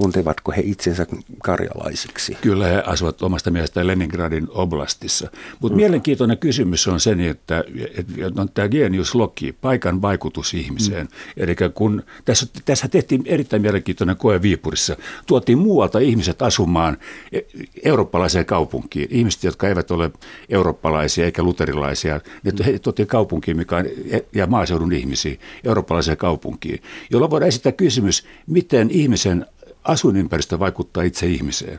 [0.00, 1.06] Tuntevatko he itsensä
[1.42, 2.36] karjalaisiksi?
[2.40, 5.30] Kyllä he asuvat omasta mielestään Leningradin oblastissa.
[5.60, 5.76] Mutta mm.
[5.76, 7.64] mielenkiintoinen kysymys on se, että,
[7.96, 11.06] että on tämä geniuslogi, paikan vaikutus ihmiseen.
[11.06, 11.42] Mm.
[11.42, 14.96] Eli kun tässä, tässä tehtiin erittäin mielenkiintoinen koe Viipurissa.
[15.26, 16.96] Tuotiin muualta ihmiset asumaan
[17.32, 17.40] e,
[17.84, 19.08] eurooppalaiseen kaupunkiin.
[19.10, 20.10] Ihmiset, jotka eivät ole
[20.48, 22.20] eurooppalaisia eikä luterilaisia.
[22.42, 27.72] Ne he tuotiin kaupunkiin mikä on, e, ja maaseudun ihmisiä eurooppalaiseen kaupunkiin, jolloin voidaan esittää
[27.72, 29.46] kysymys, miten ihmisen
[29.88, 31.78] asuinympäristö vaikuttaa itse ihmiseen.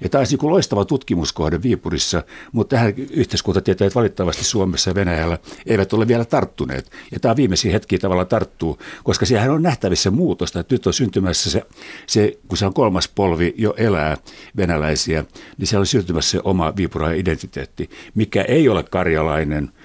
[0.00, 5.92] Ja tämä olisi niin loistava tutkimuskohde Viipurissa, mutta tähän yhteiskuntatieteet valitettavasti Suomessa ja Venäjällä eivät
[5.92, 6.90] ole vielä tarttuneet.
[7.12, 10.60] Ja tämä viimeisiä hetkiä tavalla tarttuu, koska siellä on nähtävissä muutosta.
[10.60, 11.62] Että nyt on syntymässä se,
[12.06, 14.16] se, kun se on kolmas polvi jo elää
[14.56, 15.24] venäläisiä,
[15.58, 19.70] niin siellä on syntymässä se oma viipurainen identiteetti, mikä ei ole karjalainen–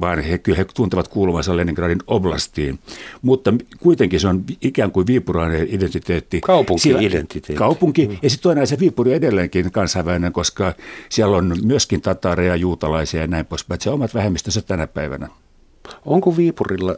[0.00, 2.78] vaan he, kyllä he tuntevat kuuluvansa Leningradin oblastiin.
[3.22, 6.40] Mutta kuitenkin se on ikään kuin viipurainen identiteetti.
[6.40, 7.54] Kaupunki-identiteetti.
[7.54, 8.08] Kaupunki.
[8.08, 8.16] Mm.
[8.22, 10.74] Ja sitten toinen se Viipuri on edelleenkin kansainvälinen, koska
[11.08, 13.80] siellä on myöskin tatareja, juutalaisia ja näin poispäin.
[13.80, 15.28] Se omat vähemmistönsä tänä päivänä.
[16.04, 16.96] Onko Viipurilla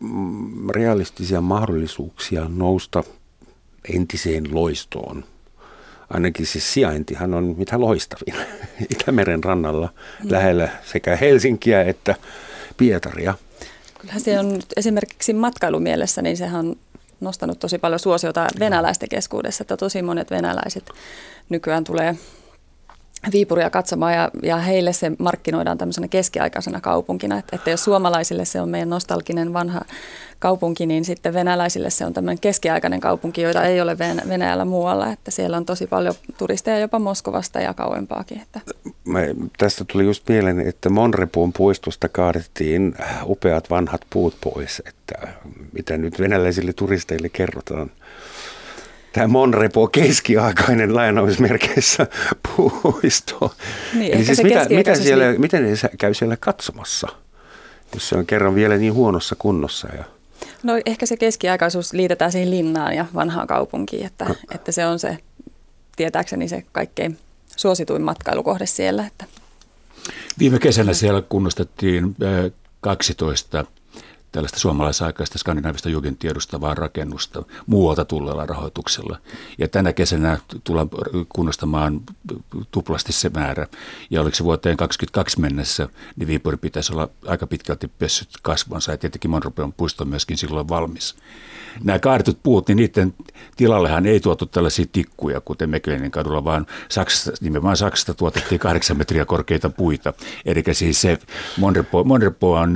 [0.00, 3.04] mm, realistisia mahdollisuuksia nousta
[3.94, 5.24] entiseen loistoon
[6.10, 8.46] ainakin siis sijaintihan on mitä loistavin
[8.94, 9.88] Itämeren rannalla
[10.24, 10.30] mm.
[10.30, 12.14] lähellä sekä Helsinkiä että
[12.76, 13.34] Pietaria.
[13.98, 16.76] Kyllähän se on esimerkiksi matkailumielessä, niin sehän on
[17.20, 20.90] nostanut tosi paljon suosiota venäläisten keskuudessa, että tosi monet venäläiset
[21.48, 22.16] nykyään tulee
[23.32, 27.38] Viipuria katsomaan ja, ja heille se markkinoidaan tämmöisenä keskiaikaisena kaupunkina.
[27.38, 29.80] Että, että jos suomalaisille se on meidän nostalginen vanha
[30.38, 35.12] kaupunki, niin sitten venäläisille se on tämmöinen keskiaikainen kaupunki, joita ei ole Venäjällä muualla.
[35.12, 38.40] Että siellä on tosi paljon turisteja jopa Moskovasta ja kauempaakin.
[38.40, 38.60] Että.
[39.04, 39.20] Mä,
[39.58, 44.82] tästä tuli just mieleen, että Monrepuun puistosta kaadettiin upeat vanhat puut pois.
[44.86, 45.28] Että
[45.72, 47.90] mitä nyt venäläisille turisteille kerrotaan
[49.14, 52.06] tämä Monrepo keskiaikainen lainausmerkeissä
[52.56, 53.54] puisto.
[53.94, 57.08] Niin, Eli siis mitä, mitä siellä, li- miten ne käy siellä katsomassa,
[57.94, 59.88] jos se on kerran vielä niin huonossa kunnossa?
[59.96, 60.04] Ja...
[60.62, 64.34] No ehkä se keskiaikaisuus liitetään siihen linnaan ja vanhaan kaupunkiin, että, no.
[64.54, 65.18] että se on se
[65.96, 67.18] tietääkseni se kaikkein
[67.56, 69.06] suosituin matkailukohde siellä.
[69.06, 69.24] Että.
[70.38, 72.16] Viime kesänä siellä kunnostettiin
[72.80, 73.64] 12
[74.34, 79.18] tällaista suomalaisaikaista skandinaavista jugendin edustavaa rakennusta muualta tulleella rahoituksella.
[79.58, 80.88] Ja tänä kesänä tullaan
[81.28, 82.00] kunnostamaan
[82.70, 83.66] tuplasti se määrä.
[84.10, 88.92] Ja oliko se vuoteen 2022 mennessä, niin Viipuri pitäisi olla aika pitkälti pessyt kasvonsa.
[88.92, 91.16] Ja tietenkin Monropeon puisto on myöskin silloin valmis.
[91.84, 93.14] Nämä kaadetut puut, niin niiden
[93.56, 99.24] tilallehan ei tuotu tällaisia tikkuja, kuten Mekelinin kadulla, vaan Saksasta, nimenomaan Saksasta tuotettiin kahdeksan metriä
[99.24, 100.12] korkeita puita.
[100.44, 101.18] Eli siis se
[101.58, 102.74] Monrepo, Monrepo on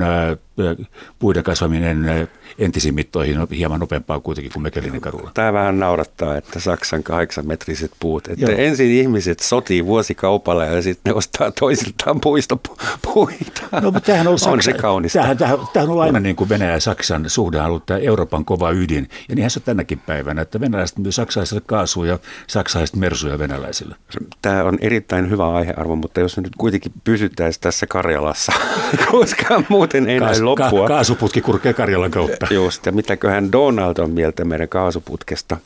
[1.19, 5.31] puiden kasvaminen entisiin mittoihin on hieman nopeampaa kuitenkin kuin Mekelinin kadulla.
[5.33, 8.27] Tämä vähän naurattaa, että Saksan kahdeksanmetriset puut.
[8.27, 12.57] Että ensin ihmiset sotii vuosikaupalla ja sitten ne ostaa toisiltaan puista
[13.01, 13.61] puita.
[13.71, 15.19] No, mutta tämähän on, on Saksa, se kaunista.
[15.19, 18.45] Tämähän, tämähän, tämähän on aina niin kuin Venäjä ja Saksan suhde on ollut tämä Euroopan
[18.45, 19.09] kova ydin.
[19.29, 23.95] Ja niinhän se on tänäkin päivänä, että venäläiset myös saksalaisille kaasua ja saksalaiset mersuja venäläisille.
[24.41, 28.51] Tämä on erittäin hyvä aihearvo, mutta jos me nyt kuitenkin pysyttäisiin tässä Karjalassa,
[29.11, 30.81] koska muuten ei näy loppua.
[30.81, 32.38] Ka- kaasuputki kurkee Karjalan kautta.
[32.51, 35.57] Just, ja mitäköhän Donald on mieltä meidän kaasuputkesta?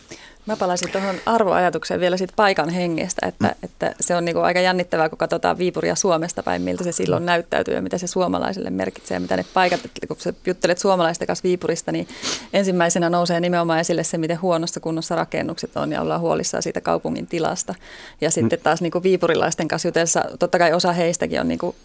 [0.45, 3.55] Mä palasin tuohon arvoajatukseen vielä siitä paikan hengestä, että, mm.
[3.63, 7.73] että se on niinku aika jännittävää, kun katsotaan Viipuria Suomesta päin, miltä se silloin näyttäytyy
[7.73, 11.91] ja mitä se suomalaisille merkitsee ja mitä ne paikat, kun sä juttelet suomalaisten kanssa Viipurista,
[11.91, 12.07] niin
[12.53, 17.27] ensimmäisenä nousee nimenomaan esille se, miten huonossa kunnossa rakennukset on ja ollaan huolissaan siitä kaupungin
[17.27, 17.75] tilasta.
[18.21, 21.75] Ja sitten taas niinku viipurilaisten kanssa jutellessa, totta kai osa heistäkin on, niinku,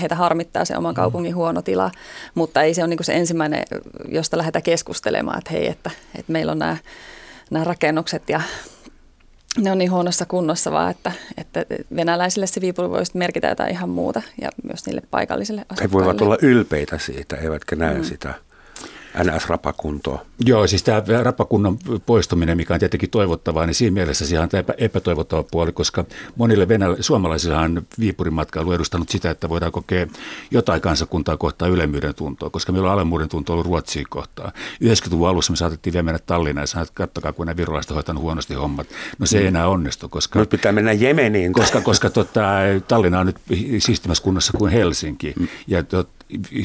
[0.00, 0.96] heitä harmittaa se oman mm.
[0.96, 1.90] kaupungin huono tila,
[2.34, 3.62] mutta ei se ole niinku se ensimmäinen,
[4.08, 6.76] josta lähdetään keskustelemaan, että hei, että, että meillä on nämä
[7.50, 8.40] nämä rakennukset ja
[9.58, 11.64] ne on niin huonossa kunnossa vaan, että, että
[11.96, 15.82] venäläisille se Viipuri voisi merkitä jotain ihan muuta ja myös niille paikallisille asukkaille.
[15.82, 18.04] He voivat olla ylpeitä siitä, eivätkä näe mm.
[18.04, 18.34] sitä
[19.18, 20.26] NS-rapakuntoa.
[20.44, 24.64] Joo, siis tämä rapakunnan poistuminen, mikä on tietenkin toivottavaa, niin siinä mielessä se on tämä
[24.78, 26.04] epätoivottava puoli, koska
[26.36, 30.06] monille venäl- suomalaisillehan Viipurin matkailu edustanut sitä, että voidaan kokea
[30.50, 34.52] jotain kansakuntaa kohtaa ylemmyyden tuntoa, koska meillä on alemmuuden tunto ollut Ruotsia kohtaa.
[34.84, 38.22] 90-luvun alussa me saatettiin vielä mennä Tallinnaan ja sanoa, että kattokaa, kun nämä virolaiset hoitanut
[38.22, 38.86] huonosti hommat.
[39.18, 39.48] No se ei mm.
[39.48, 40.38] enää onnistu, koska...
[40.38, 41.52] Nyt pitää mennä Jemeniin.
[41.52, 42.42] Koska, koska tota,
[42.88, 43.36] Tallinna on nyt
[43.78, 45.32] siistimässä kunnossa kuin Helsinki.
[45.38, 45.48] Mm.
[45.66, 46.08] Ja tot,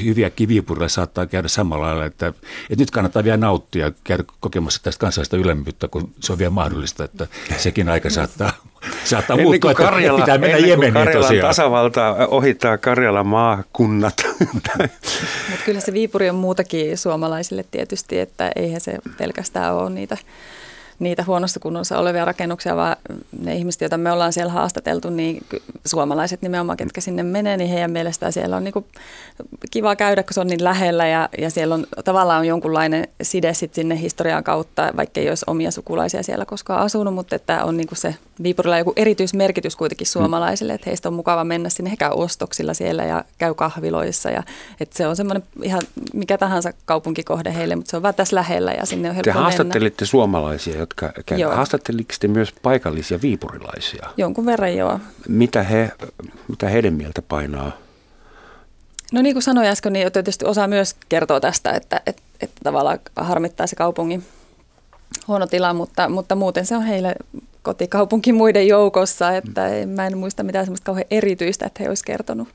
[0.03, 4.99] hyviä kivipureilla saattaa käydä samalla lailla, että, että nyt kannattaa vielä nauttia käydä kokemassa tästä
[4.99, 8.51] kansallista ylemmyyttä, kun se on vielä mahdollista, että sekin aika saattaa,
[9.03, 11.49] saattaa ennen muuttua, Karjala, että pitää mennä Jemeniin Karjalan tosiaan.
[11.49, 14.13] tasavalta ohittaa Karjalan maakunnat.
[14.53, 14.71] Mutta
[15.65, 20.17] kyllä se Viipuri on muutakin suomalaisille tietysti, että eihän se pelkästään ole niitä
[21.01, 22.95] niitä huonossa kunnossa olevia rakennuksia, vaan
[23.39, 25.45] ne ihmiset, joita me ollaan siellä haastateltu, niin
[25.85, 28.85] suomalaiset nimenomaan, ketkä sinne menee, niin heidän mielestään siellä on niin
[29.71, 33.53] kiva käydä, kun se on niin lähellä ja, ja siellä on tavallaan on jonkunlainen side
[33.53, 37.77] sit sinne historian kautta, vaikka ei olisi omia sukulaisia siellä koskaan asunut, mutta että on
[37.77, 40.09] niin se Viipurilla joku erityismerkitys kuitenkin mm.
[40.09, 44.43] suomalaisille, että heistä on mukava mennä sinne, he käy ostoksilla siellä ja käy kahviloissa ja
[44.79, 45.81] että se on semmoinen ihan
[46.13, 49.39] mikä tahansa kaupunkikohde heille, mutta se on vaan tässä lähellä ja sinne on helppo Te
[49.39, 50.09] haastattelitte mennä.
[50.09, 51.41] suomalaisia, jotka käy.
[51.41, 54.07] Haastatteliko te myös paikallisia viipurilaisia?
[54.17, 54.99] Jonkun verran joo.
[55.27, 55.91] Mitä, he,
[56.47, 57.71] mitä heidän mieltä painaa?
[59.11, 62.99] No niin kuin sanoin äsken, niin tietysti osa myös kertoo tästä, että, että, että tavallaan
[63.15, 64.23] harmittaa se kaupungin
[65.27, 67.15] huono tila, mutta, mutta muuten se on heille
[67.63, 69.89] kotikaupunki muiden joukossa, että mm.
[69.89, 72.47] mä en muista mitään semmoista kauhean erityistä, että he olisivat kertonut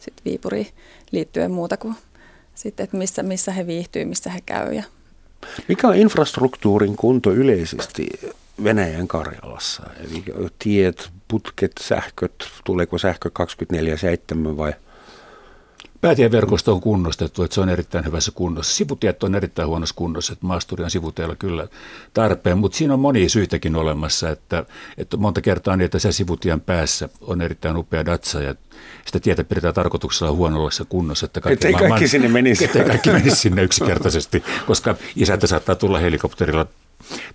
[0.00, 0.66] sit Viipuriin
[1.10, 1.94] liittyen muuta kuin
[2.54, 4.74] sitten, että missä, missä he viihtyy, missä he käy.
[4.74, 4.82] Ja.
[5.68, 8.08] Mikä on infrastruktuurin kunto yleisesti
[8.64, 9.82] Venäjän Karjalassa?
[10.00, 10.24] Eli
[10.58, 12.34] tiet, putket, sähköt,
[12.64, 13.30] tuleeko sähkö
[13.74, 14.72] 24-7 vai?
[16.00, 18.76] Päätieverkosto on kunnostettu, että se on erittäin hyvässä kunnossa.
[18.76, 21.68] Sivutiet on erittäin huonossa kunnossa, että maasturian sivuteilla kyllä
[22.14, 24.64] tarpeen, mutta siinä on monia syitäkin olemassa, että,
[24.98, 28.54] että monta kertaa niin, että se sivutien päässä on erittäin upea datsa ja
[29.06, 31.26] sitä tietä pidetään tarkoituksella huonolla kunnossa.
[31.26, 32.64] Että kaikki, ettei kaikki sinne menisi.
[32.74, 36.66] Ettei kaikki menisi sinne yksinkertaisesti, koska isäntä saattaa tulla helikopterilla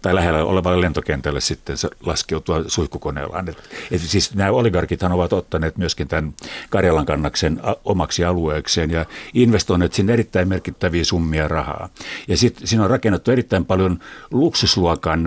[0.01, 3.49] tai lähellä olevalle lentokentälle sitten laskeutua suihkukoneellaan.
[3.49, 3.57] Et,
[3.91, 6.33] et siis nämä oligarkithan ovat ottaneet myöskin tämän
[6.69, 11.89] Karjalan kannaksen omaksi alueekseen ja investoineet sinne erittäin merkittäviä summia rahaa.
[12.27, 13.99] Ja sitten siinä on rakennettu erittäin paljon
[14.31, 15.23] luksusluokan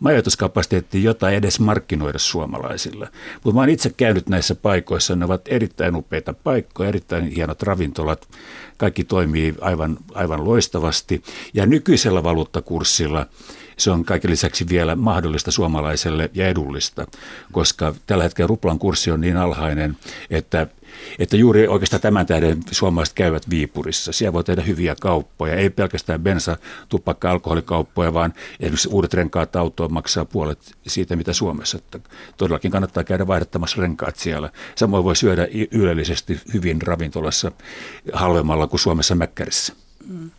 [0.00, 3.08] majoituskapasiteettia, jota ei edes markkinoida suomalaisille.
[3.34, 8.28] Mutta mä oon itse käynyt näissä paikoissa, ne ovat erittäin upeita paikkoja, erittäin hienot ravintolat,
[8.76, 11.22] kaikki toimii aivan, aivan loistavasti.
[11.54, 13.26] Ja nykyisellä valuuttakurssilla
[13.76, 17.06] se on kaiken lisäksi vielä mahdollista suomalaiselle ja edullista,
[17.52, 19.96] koska tällä hetkellä ruplan kurssi on niin alhainen,
[20.30, 20.66] että
[21.18, 24.12] että juuri oikeastaan tämän tähden suomalaiset käyvät Viipurissa.
[24.12, 26.56] Siellä voi tehdä hyviä kauppoja, ei pelkästään bensa,
[26.88, 31.78] tupakka, alkoholikauppoja, vaan esimerkiksi uudet renkaat autoon maksaa puolet siitä, mitä Suomessa.
[31.78, 32.00] Että
[32.36, 34.50] todellakin kannattaa käydä vaihdattamassa renkaat siellä.
[34.74, 37.52] Samoin voi syödä ylellisesti hyvin ravintolassa
[38.12, 39.72] halvemmalla kuin Suomessa Mäkkärissä.
[40.08, 40.30] Mm.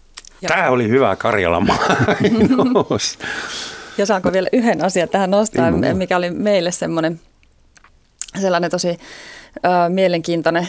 [0.48, 3.20] Tämä oli hyvä Karjalan mainos.
[3.98, 7.20] ja saanko vielä yhden asian tähän nostaa, mikä oli meille semmoinen
[8.42, 8.98] sellainen tosi
[9.58, 10.68] ö, mielenkiintoinen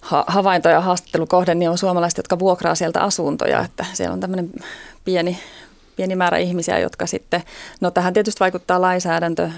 [0.00, 4.50] ha- havainto ja haastattelukohde, niin on suomalaiset, jotka vuokraa sieltä asuntoja, että siellä on tämmöinen
[5.04, 5.38] pieni,
[5.96, 7.42] pieni määrä ihmisiä, jotka sitten,
[7.80, 9.50] no tähän tietysti vaikuttaa lainsäädäntö,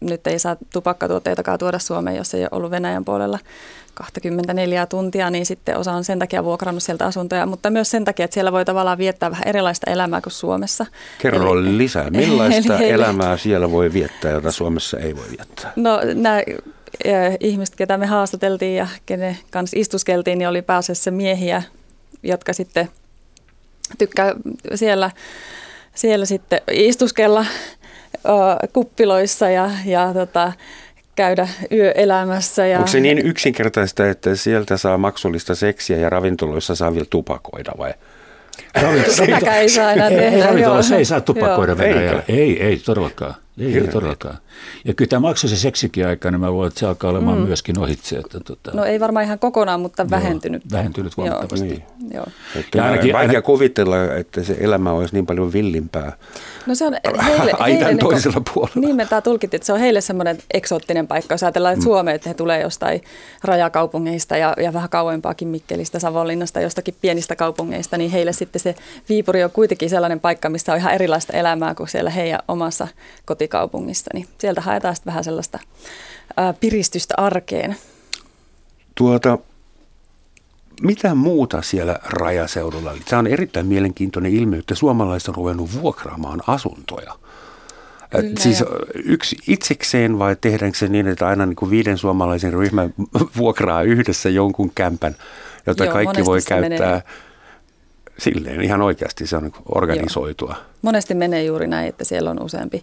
[0.00, 3.38] nyt ei saa tupakkatuotteitakaan tuoda Suomeen, jos ei ole ollut Venäjän puolella
[3.94, 8.24] 24 tuntia, niin sitten osa on sen takia vuokrannut sieltä asuntoja, mutta myös sen takia,
[8.24, 10.86] että siellä voi tavallaan viettää vähän erilaista elämää kuin Suomessa.
[11.18, 15.72] Kerro eli, lisää, millaista eli, elämää siellä voi viettää, jota Suomessa ei voi viettää?
[15.76, 16.40] No nämä
[17.40, 21.62] ihmiset, ketä me haastateltiin ja kenen kanssa istuskeltiin, niin oli pääasiassa miehiä,
[22.22, 22.88] jotka sitten
[23.98, 24.34] tykkää
[24.74, 25.10] siellä,
[25.94, 27.46] siellä sitten istuskella
[28.72, 30.52] kuppiloissa ja, ja tota,
[31.14, 32.66] käydä yöelämässä.
[32.66, 32.78] Ja...
[32.78, 37.94] Onko se niin yksinkertaista, että sieltä saa maksullista seksiä ja ravintoloissa saa vielä tupakoida vai?
[39.08, 40.36] Sitäkään ei saa enää tehdä.
[40.36, 42.22] Ei, ravintolassa ei saa tupakoida Venäjällä.
[42.28, 43.34] Ei, ei todellakaan.
[43.58, 44.38] Ei, ei todellakaan.
[44.84, 47.44] Ja kyllä tämä maksullisen seksikin aika, niin mä luulen, että se alkaa olemaan mm.
[47.44, 48.16] myöskin ohitse.
[48.16, 48.70] Että, tota...
[48.74, 50.62] No ei varmaan ihan kokonaan, mutta vähentynyt.
[50.64, 51.68] Joo, vähentynyt huomattavasti.
[51.68, 51.78] Joo.
[51.98, 52.12] Niin.
[52.14, 52.26] Joo.
[52.74, 53.42] Ja ainakin, vaikea aina...
[53.42, 56.16] kuvitella, että se elämä olisi niin paljon villimpää.
[56.66, 58.80] No se on heille, heille niin toisella niin puolella.
[58.80, 61.34] Niin me tämä tulkittiin, että se on heille semmoinen eksoottinen paikka.
[61.34, 61.88] Jos ajatellaan, että mm.
[61.90, 63.00] Suomeen, että he tulee jostain
[63.44, 68.74] rajakaupungeista ja, ja vähän kauempaakin Mikkelistä, Savonlinnasta, jostakin pienistä kaupungeista, niin heille sitten se
[69.08, 72.88] Viipuri on kuitenkin sellainen paikka, missä on ihan erilaista elämää kuin siellä heidän omassa
[73.24, 74.10] kotikaupungissa.
[74.14, 75.58] Niin sieltä haetaan sitten vähän sellaista
[76.36, 77.76] ää, piristystä arkeen.
[78.94, 79.38] Tuota,
[80.82, 82.94] mitä muuta siellä rajaseudulla?
[83.08, 87.14] Tämä on erittäin mielenkiintoinen ilmiö, että suomalaiset on ruvennut vuokraamaan asuntoja.
[88.10, 88.64] Kyllä, siis
[89.04, 92.94] yksi itsekseen vai tehdäänkö se niin, että aina niin kuin viiden suomalaisen ryhmän
[93.38, 95.16] vuokraa yhdessä jonkun kämpän,
[95.66, 97.02] jota Joo, kaikki voi käyttää menee.
[98.18, 100.54] silleen ihan oikeasti, se on niin organisoitua.
[100.56, 100.64] Joo.
[100.82, 102.82] Monesti menee juuri näin, että siellä on useampi,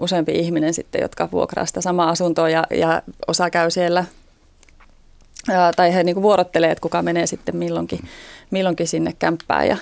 [0.00, 4.04] useampi ihminen sitten, jotka vuokraa sitä samaa asuntoa ja, ja osa käy siellä
[5.76, 8.00] tai he niin kuin vuorottelee, että kuka menee sitten milloinkin,
[8.50, 9.68] milloinkin sinne kämppään.
[9.68, 9.76] Ja,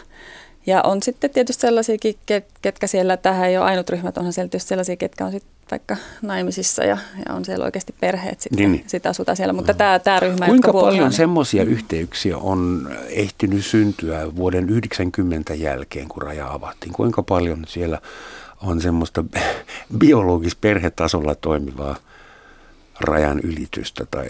[0.67, 2.15] ja on sitten tietysti sellaisiakin,
[2.63, 5.97] ketkä siellä, tähän ei ole ainut ryhmät, onhan siellä tietysti sellaisia, ketkä on sitten vaikka
[6.23, 8.73] naimisissa ja, ja on siellä oikeasti perheet sitten, niin.
[8.73, 8.85] niin.
[8.87, 9.53] sit asutaan siellä.
[9.53, 11.13] Mutta tämä, tämä ryhmä, Kuinka paljon niin...
[11.13, 16.93] semmoisia yhteyksiä on ehtinyt syntyä vuoden 90 jälkeen, kun raja avattiin?
[16.93, 18.01] Kuinka paljon siellä
[18.63, 19.25] on semmoista
[19.99, 21.97] biologis perhetasolla toimivaa
[23.01, 24.29] rajan ylitystä tai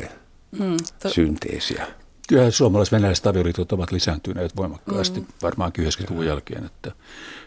[0.59, 0.77] mm,
[1.09, 1.87] synteesiä.
[2.33, 5.27] Kyllä suomalais-venäläiset avioliitot ovat lisääntyneet voimakkaasti mm.
[5.43, 6.65] varmaan 90-luvun jälkeen.
[6.65, 6.93] Että,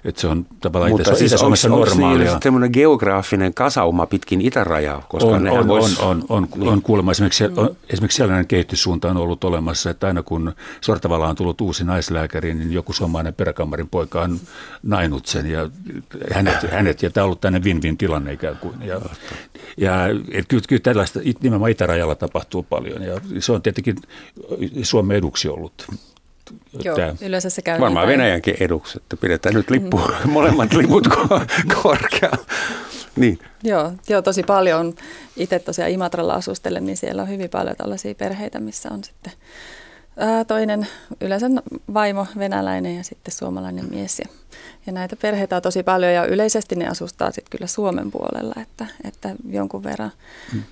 [0.06, 2.32] että se on tavallaan Mutta itse, siis Suomessa onko, normaalia.
[2.32, 5.06] Onko semmoinen geograafinen kasauma pitkin itärajaa?
[5.10, 6.00] Koska on, on, vois...
[6.00, 6.70] on, on, on, niin.
[6.70, 7.12] on kuulemma.
[7.12, 7.58] Esimerkiksi, mm.
[7.58, 12.54] on, esimerkiksi sellainen kehityssuunta on ollut olemassa, että aina kun Sortavalla on tullut uusi naislääkäri,
[12.54, 14.40] niin joku suomalainen peräkammarin poika on
[14.84, 15.70] nainut sen ja
[16.34, 18.76] hänet, hänet ja tämä on ollut tämmöinen win-win tilanne ikään kuin.
[18.82, 19.02] Ja,
[19.78, 19.94] ja
[20.48, 23.96] kyllä, kyllä tällaista nimenomaan itärajalla tapahtuu paljon ja se on tietenkin
[24.84, 25.88] Suomen eduksi ollut.
[26.84, 27.16] Joo, Tämä.
[27.22, 30.32] yleensä se käy Varmaan niin Venäjänkin eduksi, että pidetään nyt lippu, mm.
[30.32, 31.08] molemmat liput
[31.84, 32.46] korkealla.
[33.16, 33.40] Niin.
[33.64, 34.94] Joo, joo, tosi paljon.
[35.38, 39.34] Itse tosiaan Imatralla asustelen, niin siellä on hyvin paljon tällaisia perheitä, missä on sitten
[40.18, 40.88] ää, toinen
[41.22, 41.48] yleensä
[41.94, 44.20] vaimo venäläinen ja sitten suomalainen mies.
[44.20, 44.26] Ja,
[44.86, 48.86] ja näitä perheitä on tosi paljon ja yleisesti ne asustaa sitten kyllä Suomen puolella, että,
[49.04, 50.12] että jonkun verran.
[50.54, 50.64] Mm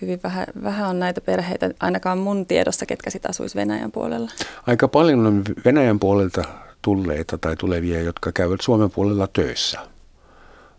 [0.00, 4.30] hyvin vähän, vähän on näitä perheitä, ainakaan mun tiedossa, ketkä sitä asuisi Venäjän puolella.
[4.66, 6.44] Aika paljon on Venäjän puolelta
[6.82, 9.78] tulleita tai tulevia, jotka käyvät Suomen puolella töissä.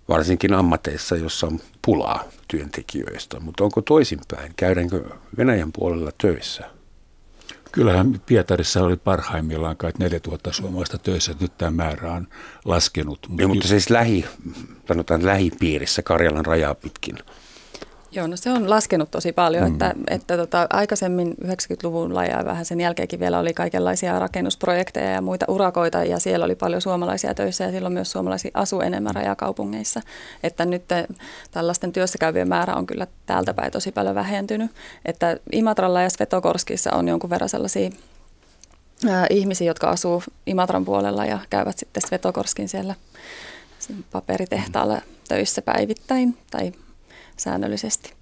[0.09, 3.39] Varsinkin ammateissa, jossa on pulaa työntekijöistä.
[3.39, 4.53] Mutta onko toisinpäin?
[4.55, 5.03] Käydäänkö
[5.38, 6.63] Venäjän puolella töissä?
[7.72, 12.28] Kyllähän Pietarissa oli parhaimmillaan kai 4000 suomalaista töissä, nyt tämä määrä on
[12.65, 13.19] laskenut.
[13.28, 14.26] Mutta, ja, mutta siis lähi,
[14.88, 17.17] sanotaan lähipiirissä Karjalan rajaa pitkin.
[18.14, 19.74] Joo, no se on laskenut tosi paljon, mm.
[19.74, 25.45] että, että tota, aikaisemmin 90-luvulla ja vähän sen jälkeenkin vielä oli kaikenlaisia rakennusprojekteja ja muita
[25.47, 30.01] urakoita ja siellä oli paljon suomalaisia töissä ja silloin myös suomalaisia asu enemmän rajakaupungeissa.
[30.43, 30.84] Että nyt
[31.51, 34.72] tällaisten työssäkäyvien määrä on kyllä täältä päin tosi paljon vähentynyt.
[35.05, 37.89] Että Imatralla ja Svetokorskissa on jonkun verran sellaisia
[39.30, 42.95] ihmisiä, jotka asuu Imatran puolella ja käyvät sitten Svetokorskin siellä
[44.12, 46.72] paperitehtaalla töissä päivittäin tai
[47.42, 48.14] säännöllisesti.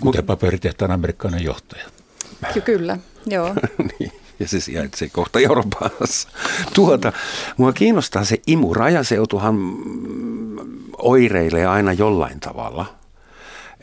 [0.00, 1.84] Kuten paperitehtaan amerikkalainen johtaja.
[2.54, 3.54] Ky- kyllä, joo.
[3.98, 6.28] niin, ja se sijaitsee kohta Euroopassa.
[6.74, 7.12] Tuota,
[7.56, 8.74] mua kiinnostaa se imu.
[8.74, 9.56] Rajaseutuhan
[10.98, 12.86] oireilee aina jollain tavalla.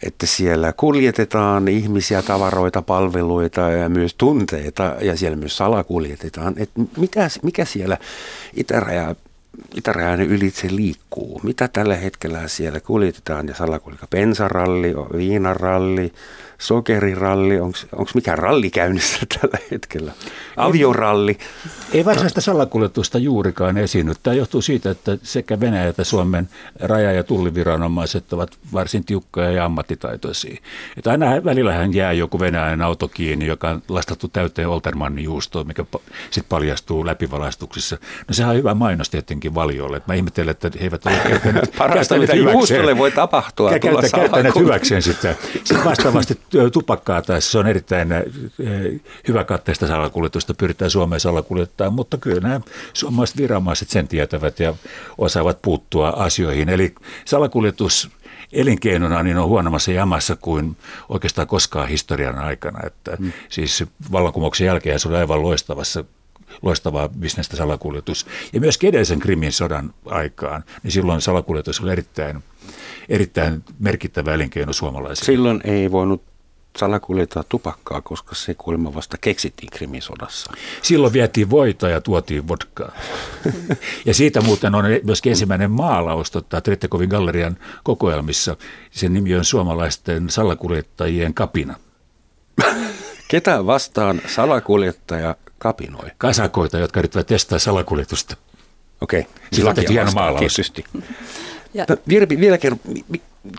[0.04, 6.54] Että siellä kuljetetaan ihmisiä, tavaroita, palveluita ja myös tunteita ja siellä myös salakuljetetaan.
[6.58, 7.98] Että mitä, mikä siellä
[8.54, 9.16] itäraja
[9.76, 11.40] itärajan ylitse liikkuu.
[11.44, 14.10] Mitä tällä hetkellä siellä kuljetetaan ja salakuljetetaan?
[14.10, 16.14] Bensaralli, viinaralli,
[16.58, 20.12] sokeriralli, onko mikä ralli käynnissä tällä hetkellä?
[20.58, 21.38] Avioralli.
[21.94, 24.14] Ei varsinaista salakuljetusta juurikaan esiinny.
[24.24, 26.50] Tämä johtuu siitä, että sekä Venäjä että Suomen
[26.80, 30.58] raja- ja tulliviranomaiset ovat varsin tiukkoja ja ammattitaitoisia.
[30.98, 35.86] Että aina välillähän jää joku venäläinen auto kiinni, joka on lastattu täyteen Oltermannin juustoon, mikä
[36.32, 37.98] sitten paljastuu läpivalaistuksissa.
[38.28, 40.02] No sehän on hyvä mainos tietenkin valiolle.
[40.08, 43.70] Mä ihmettelen, että he eivät ole käyttäneet, Parasta, mitä juustolle voi tapahtua.
[43.70, 45.36] Käyttäneet, käyttäneet hyväkseen sitä.
[45.64, 46.40] Sitten vastaavasti
[46.74, 48.10] tupakkaa tai se on erittäin
[49.28, 52.62] hyvä katteista salakuljetusta, pyritään Suomeen salakuljettaa, mutta kyllä nämä
[52.94, 54.74] suomalaiset viranomaiset sen tietävät ja
[55.18, 56.70] osaavat puuttua asioihin.
[56.70, 56.96] Eli
[57.26, 58.10] salakuljetus
[58.54, 60.78] elinkeinona niin on huonommassa jamassa kuin
[61.10, 62.80] oikeastaan koskaan historian aikana.
[62.86, 63.32] Että mm.
[63.50, 66.04] Siis vallankumouksen jälkeen se oli aivan loistavassa
[66.62, 68.26] loistavaa bisnestä salakuljetus.
[68.54, 72.44] Ja myös edellisen Krimin sodan aikaan, niin silloin salakuljetus oli erittäin,
[73.10, 75.26] erittäin merkittävä elinkeino suomalaisille.
[75.26, 76.24] Silloin ei voinut
[76.78, 80.52] salakuljettaa tupakkaa, koska se kuulemma vasta keksittiin krimisodassa.
[80.82, 82.92] Silloin vietiin voita ja tuotiin vodkaa.
[84.06, 88.56] ja siitä muuten on myös ensimmäinen maalaus tota, Trettekovin gallerian kokoelmissa.
[88.92, 91.76] Sen nimi on suomalaisten salakuljettajien kapina.
[93.28, 96.10] Ketä vastaan salakuljettaja kapinoi?
[96.18, 98.38] Kasakoita, jotka yrittävät testaa salakuljetusta.
[99.02, 99.20] Okei.
[99.20, 99.34] Okay.
[99.54, 100.72] Sillä on hieno maalaus.
[101.74, 101.86] Ja.
[102.08, 102.80] Virpi, vielä kerran,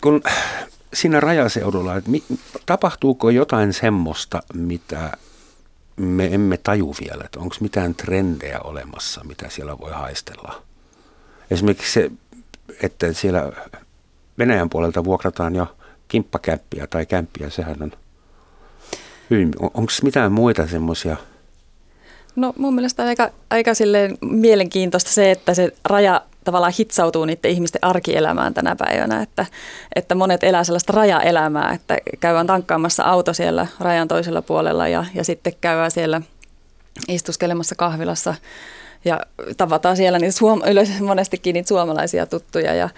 [0.01, 0.23] kun
[0.95, 2.23] siinä rajaseudulla, että mi,
[2.67, 5.13] tapahtuuko jotain semmoista, mitä
[5.97, 10.63] me emme taju vielä, että onko mitään trendejä olemassa, mitä siellä voi haistella.
[11.51, 12.11] Esimerkiksi se,
[12.83, 13.53] että siellä
[14.39, 15.77] Venäjän puolelta vuokrataan jo
[16.09, 17.93] kimppakämppiä tai kämppiä, sehän on
[19.31, 21.17] hyvin, onko mitään muita semmoisia
[22.39, 23.71] No mun mielestä aika, aika
[24.21, 29.47] mielenkiintoista se, että se raja tavallaan hitsautuu niiden ihmisten arkielämään tänä päivänä, että,
[29.97, 35.25] että monet elää sellaista rajaelämää, että käydään tankkaamassa auto siellä rajan toisella puolella ja, ja
[35.25, 36.21] sitten käydään siellä
[37.09, 38.35] istuskelemassa kahvilassa
[39.05, 39.21] ja
[39.57, 42.89] tavataan siellä niitä suom- yleensä monestikin niitä suomalaisia tuttuja ja,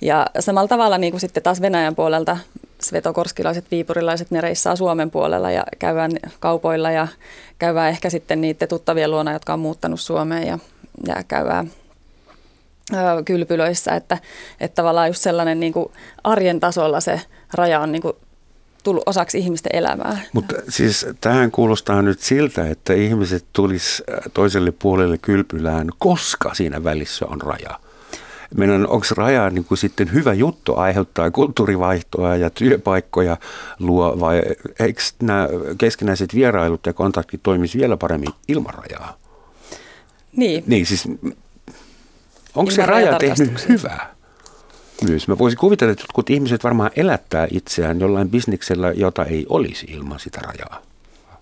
[0.00, 2.36] ja samalla tavalla niin kuin sitten taas Venäjän puolelta
[2.82, 7.08] svetokorskilaiset, viipurilaiset, ne reissaa Suomen puolella ja käydään kaupoilla ja
[7.58, 10.58] käydään ehkä sitten niiden tuttavien luona, jotka on muuttanut Suomeen ja,
[11.06, 11.70] ja käydään
[13.24, 14.18] kylpylöissä, että,
[14.60, 15.88] että tavallaan just sellainen niin kuin
[16.24, 17.20] arjen tasolla se
[17.54, 18.16] raja on niin kuin
[18.84, 20.18] tullut osaksi ihmisten elämää.
[20.32, 24.02] Mutta siis tähän kuulostaa nyt siltä, että ihmiset tulis
[24.34, 27.80] toiselle puolelle kylpylään, koska siinä välissä on raja.
[28.56, 33.36] Meidän onko raja niin kuin sitten hyvä juttu aiheuttaa kulttuurivaihtoa ja työpaikkoja
[33.78, 34.42] luo vai
[34.80, 39.16] eikö nämä keskinäiset vierailut ja kontaktit toimisi vielä paremmin ilman rajaa?
[40.36, 40.64] Niin.
[40.66, 41.08] Niin siis
[42.58, 44.14] onko se raja tehnyt hyvää?
[45.08, 45.28] Myös.
[45.28, 50.20] Mä voisin kuvitella, että jotkut ihmiset varmaan elättää itseään jollain bisniksellä, jota ei olisi ilman
[50.20, 50.82] sitä rajaa.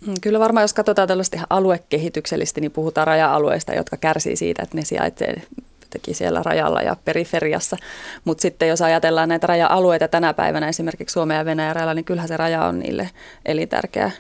[0.07, 4.77] Mm, kyllä varmaan, jos katsotaan tällaista ihan aluekehityksellisesti, niin puhutaan raja-alueista, jotka kärsii siitä, että
[4.77, 5.43] ne sijaitsee
[5.91, 7.77] teki siellä rajalla ja periferiassa.
[8.25, 12.29] Mutta sitten jos ajatellaan näitä raja-alueita tänä päivänä, esimerkiksi Suomen ja Venäjän rajalla, niin kyllähän
[12.29, 13.11] se raja on niille
[13.45, 14.11] elintärkeä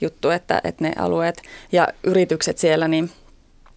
[0.00, 1.42] juttu, että, että ne alueet
[1.72, 3.10] ja yritykset siellä niin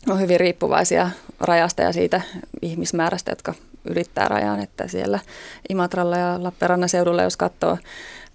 [0.09, 2.21] on hyvin riippuvaisia rajasta ja siitä
[2.61, 3.53] ihmismäärästä, jotka
[3.85, 5.19] ylittää rajan, että siellä
[5.69, 7.77] Imatralla ja Lappeenrannan seudulla, jos katsoo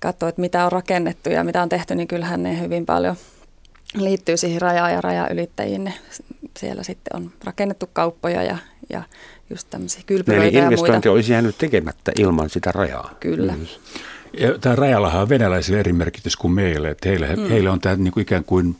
[0.00, 3.16] katsoo, että mitä on rakennettu ja mitä on tehty, niin kyllähän ne hyvin paljon
[3.94, 5.84] liittyy siihen rajaan ja rajaylittäjiin.
[5.84, 5.94] Ne,
[6.58, 8.58] siellä sitten on rakennettu kauppoja ja,
[8.90, 9.02] ja
[9.50, 11.10] just tämmöisiä kylpylöitä Eli ja investointi muita.
[11.10, 13.10] olisi jäänyt tekemättä ilman sitä rajaa.
[13.20, 13.52] Kyllä.
[13.52, 13.66] Mm.
[14.38, 16.90] Ja tämä rajallahan on venäläisille eri merkitys kuin meille.
[16.90, 17.48] Että heille, mm.
[17.48, 18.76] heille on tämä niin kuin ikään kuin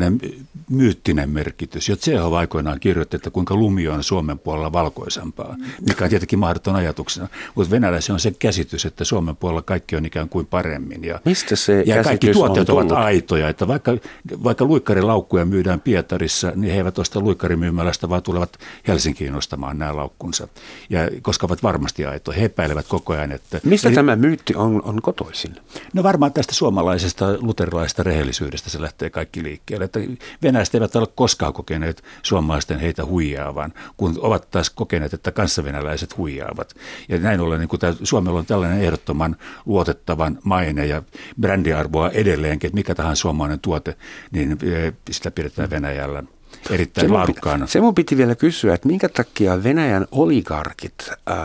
[0.00, 1.88] tämmöinen myyttinen merkitys.
[1.88, 5.56] Jo Tsehov aikoinaan kirjoitti, että kuinka lumi on Suomen puolella valkoisempaa,
[5.88, 7.28] mikä on tietenkin mahdoton ajatuksena.
[7.54, 11.04] Mutta venäläisillä on se käsitys, että Suomen puolella kaikki on ikään kuin paremmin.
[11.04, 13.48] Ja, Mistä se ja kaikki tuotteet ovat aitoja.
[13.48, 13.96] Että vaikka,
[14.44, 20.48] vaikka luikkarilaukkuja myydään Pietarissa, niin he eivät osta luikkarimyymälästä, vaan tulevat Helsinkiin ostamaan nämä laukkunsa.
[20.90, 22.38] Ja koska ovat varmasti aitoja.
[22.38, 23.60] He epäilevät koko ajan, että...
[23.64, 25.56] Mistä Eli- tämä myytti on, on kotoisin?
[25.94, 29.81] No varmaan tästä suomalaisesta luterilaisesta rehellisyydestä se lähtee kaikki liikkeelle.
[29.84, 30.00] Että
[30.42, 36.74] venäläiset eivät ole koskaan kokeneet suomalaisten heitä huijaavan, kun ovat taas kokeneet, että kanssavenäläiset huijaavat.
[37.08, 41.02] Ja näin ollen niin tämä, Suomella on tällainen ehdottoman luotettavan maine ja
[41.40, 43.96] brändiarvoa edelleenkin, että mikä tahansa suomalainen tuote,
[44.30, 46.22] niin eh, sitä pidetään Venäjällä
[46.70, 47.66] erittäin pi- laadukkaana.
[47.66, 51.38] se mun piti vielä kysyä, että minkä takia Venäjän oligarkit ää,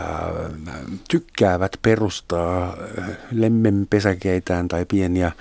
[1.10, 5.32] tykkäävät perustaa äh, lemmenpesäkeitään tai pieniä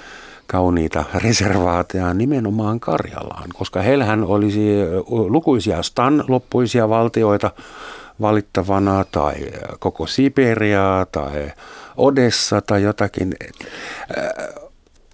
[0.48, 4.60] kauniita reservaateja nimenomaan Karjalaan, koska heillähän olisi
[5.08, 7.52] lukuisia Stan-loppuisia valtioita
[8.22, 9.36] valittavana tai
[9.80, 11.52] koko Siberiaa tai
[11.98, 13.36] Odessa tai jotakin.
[14.18, 14.67] Äh,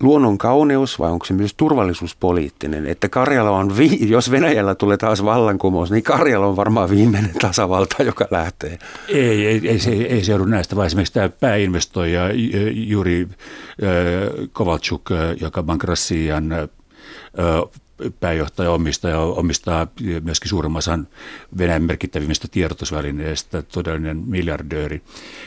[0.04, 2.86] luonnon kauneus vai onko se myös turvallisuuspoliittinen?
[2.88, 8.04] Että Karjala on, vi- jos Venäjällä tulee taas vallankumous, niin Karjala on varmaan viimeinen tasavalta,
[8.04, 8.80] joka lähtee.
[9.08, 13.90] Ei, ei, ei, se, ei se joudu näistä, vaan esimerkiksi tämä pääinvestoija J- Juri äh,
[14.52, 16.70] Kovalchuk, äh, joka Bankrassian äh,
[18.20, 19.88] pääjohtaja omistaja omistaa
[20.24, 21.08] myöskin suurimman osan
[21.58, 25.02] Venäjän merkittävimmistä tiedotusvälineistä, todellinen miljardööri,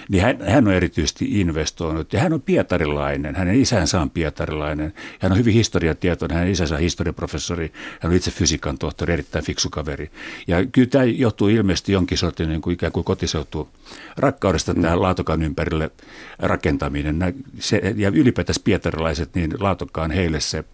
[0.09, 5.33] niin hän, hän on erityisesti investoinut ja hän on pietarilainen, hänen isänsä on pietarilainen, hän
[5.33, 10.11] on hyvin historiatietoinen, hänen isänsä on historiaprofessori, hän on itse fysiikan tohtori, erittäin fiksu kaveri.
[10.47, 13.69] Ja kyllä tämä johtuu ilmeisesti jonkin sortin niin kuin ikään kuin kotiseutu
[14.17, 14.83] rakkaudesta mm.
[14.83, 15.91] tähän Laatokan ympärille
[16.39, 17.35] rakentaminen.
[17.59, 20.65] Se, ja ylipäätänsä pietarilaiset, niin Laatoka on heille se,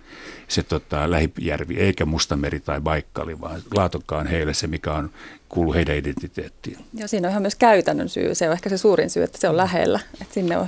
[0.48, 1.10] se tota,
[1.62, 5.10] lähijärvi, eikä Mustameri tai Baikkali, vaan Laatoka on heille se, mikä on,
[5.48, 6.78] kuuluu heidän identiteettiin.
[6.94, 8.34] Ja siinä on ihan myös käytännön syy.
[8.34, 10.00] Se on ehkä se suurin syy, että se on lähellä.
[10.20, 10.66] Että sinne on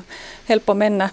[0.49, 1.09] helppo mennä.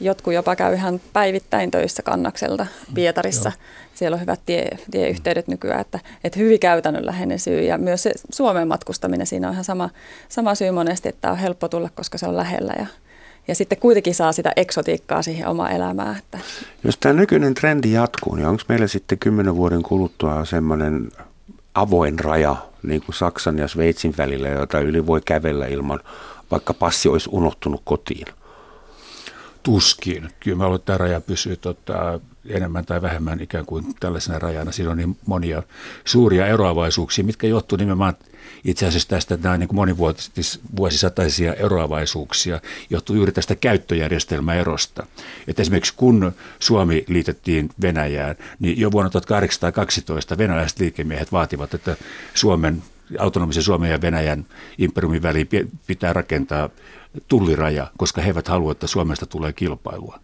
[0.00, 3.52] Jotkut jopa käy ihan päivittäin töissä kannakselta Pietarissa.
[3.94, 7.62] Siellä on hyvät tie, tieyhteydet nykyään, että, että hyvin käytännönläheinen syy.
[7.62, 9.90] Ja myös se Suomeen matkustaminen, siinä on ihan sama,
[10.28, 12.72] sama syy monesti, että on helppo tulla, koska se on lähellä.
[12.78, 12.86] Ja,
[13.48, 16.16] ja sitten kuitenkin saa sitä eksotiikkaa siihen omaan elämään.
[16.16, 16.38] Että
[16.84, 21.10] Jos tämä nykyinen trendi jatkuu, niin onko meillä sitten kymmenen vuoden kuluttua semmoinen
[21.74, 26.00] avoin raja, niin kuin Saksan ja Sveitsin välillä, jota yli voi kävellä ilman,
[26.50, 28.26] vaikka passi olisi unohtunut kotiin?
[29.62, 30.30] Tuskin.
[30.40, 34.72] Kyllä mä luulen, että tämä raja pysyy tota, enemmän tai vähemmän ikään kuin tällaisena rajana.
[34.72, 35.62] Siinä on niin monia
[36.04, 38.14] suuria eroavaisuuksia, mitkä johtuu nimenomaan
[38.64, 45.06] itse asiassa tästä, nämä niin monivuosisataisia eroavaisuuksia, johtuu juuri tästä käyttöjärjestelmäerosta.
[45.48, 51.96] Että esimerkiksi kun Suomi liitettiin Venäjään, niin jo vuonna 1812 venäläiset liikemiehet vaativat, että
[52.34, 52.82] Suomen
[53.18, 54.46] autonomisen Suomen ja Venäjän
[54.78, 56.70] imperiumin väliin pi- pitää rakentaa
[57.28, 60.18] tulliraja, koska he eivät halua, että Suomesta tulee kilpailua.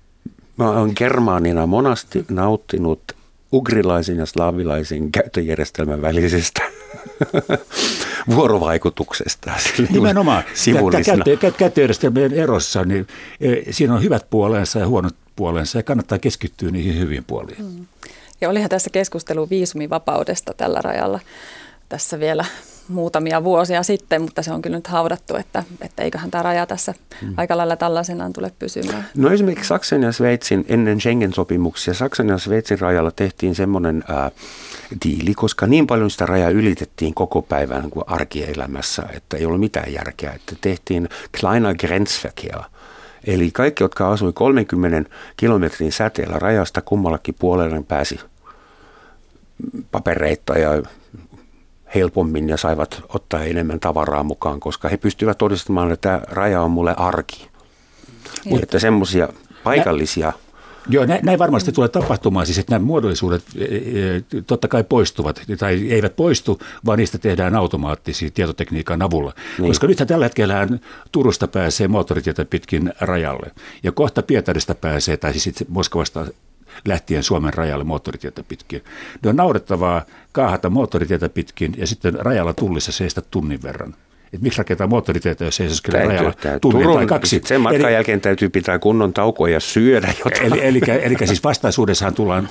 [0.57, 3.03] Mä olen germaanina monasti nauttinut
[3.53, 6.63] ugrilaisen ja slaavilaisen käyttöjärjestelmän välisestä
[8.37, 9.53] vuorovaikutuksesta.
[9.91, 10.43] Nimenomaan.
[10.55, 11.25] Sivullisena.
[11.25, 13.07] Käyttö- käyttö- Käyttöjärjestelmien erossa, niin
[13.41, 17.65] eh, siinä on hyvät puolensa ja huonot puolensa ja kannattaa keskittyä niihin hyviin puoliin.
[17.65, 17.87] Mm.
[18.41, 21.21] Ja olihan tässä keskustelu viisumivapaudesta tällä rajalla
[21.89, 22.45] tässä vielä
[22.89, 26.95] muutamia vuosia sitten, mutta se on kyllä nyt haudattu, että, että eiköhän tämä raja tässä
[27.21, 27.35] hmm.
[27.37, 29.07] aika lailla tällaisenaan tule pysymään.
[29.15, 34.31] No esimerkiksi Saksan ja Sveitsin ennen Schengen-sopimuksia, Saksan ja Sveitsin rajalla tehtiin semmoinen ää,
[35.05, 39.93] diili, koska niin paljon sitä rajaa ylitettiin koko päivän kuin arkielämässä, että ei ollut mitään
[39.93, 41.09] järkeä, että tehtiin
[41.41, 42.61] kleiner Grenzverkehr.
[43.27, 48.21] Eli kaikki, jotka asui 30 kilometrin säteellä rajasta kummallakin puolelle pääsi
[49.91, 50.83] papereita ja
[51.95, 56.71] helpommin ja saivat ottaa enemmän tavaraa mukaan, koska he pystyvät todistamaan, että tämä raja on
[56.71, 57.49] mulle arki.
[58.63, 59.29] Että semmoisia
[59.65, 60.33] paikallisia
[60.89, 65.43] Joo, näin, näin varmasti tulee tapahtumaan, siis että nämä muodollisuudet e, e, totta kai poistuvat,
[65.59, 69.33] tai eivät poistu, vaan niistä tehdään automaattisia tietotekniikan avulla.
[69.59, 69.69] Niin.
[69.69, 70.69] Koska nythän tällä hetkellä
[71.13, 73.51] Turusta pääsee moottoritietä pitkin rajalle,
[73.83, 76.27] ja kohta Pietarista pääsee, tai siis Moskovasta
[76.85, 78.85] lähtien Suomen rajalle moottoritietä pitkin.
[79.23, 80.03] Ne on naurettavaa
[80.33, 83.95] kaahata moottoritietä pitkin ja sitten rajalla tullissa seistä tunnin verran.
[84.33, 87.41] Että miksi rakentaa moottoriteitä, jos ei se kyllä Täytyy, rajalla tunnin tai kaksi.
[87.45, 90.53] Sen matkan Eli- jälkeen täytyy pitää kunnon taukoa ja syödä jotain.
[90.53, 92.49] Eli, eli, eli siis vastaisuudessahan tullaan,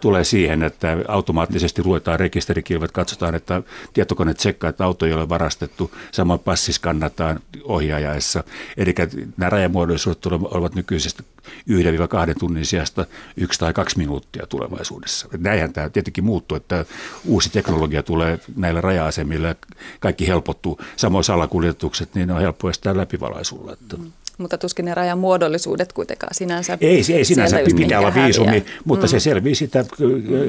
[0.00, 3.62] tulee siihen, että automaattisesti luetaan rekisterikilvet, katsotaan, että
[3.92, 8.44] tietokone tsekkaa, että auto ei ole varastettu, samoin passi skannataan ohjaajaessa.
[8.76, 8.94] Eli
[9.36, 11.22] nämä rajamuodollisuudet tulevat- ovat nykyisestä
[12.32, 15.28] 1-2 tunnin sijasta yksi tai kaksi minuuttia tulevaisuudessa.
[15.38, 16.84] Näinhän tämä tietenkin muuttuu, että
[17.24, 19.54] uusi teknologia tulee näillä raja-asemilla ja
[20.00, 20.80] kaikki helpottuu.
[20.96, 23.72] Samoin salakuljetukset, niin ne on helppo estää läpivalaisulla.
[23.72, 23.96] Että.
[24.38, 26.78] Mutta tuskin ne rajan muodollisuudet kuitenkaan sinänsä.
[26.80, 28.62] Ei, se ei sinänsä pitää olla viisumi, häviä.
[28.84, 29.84] mutta se selvii sitä,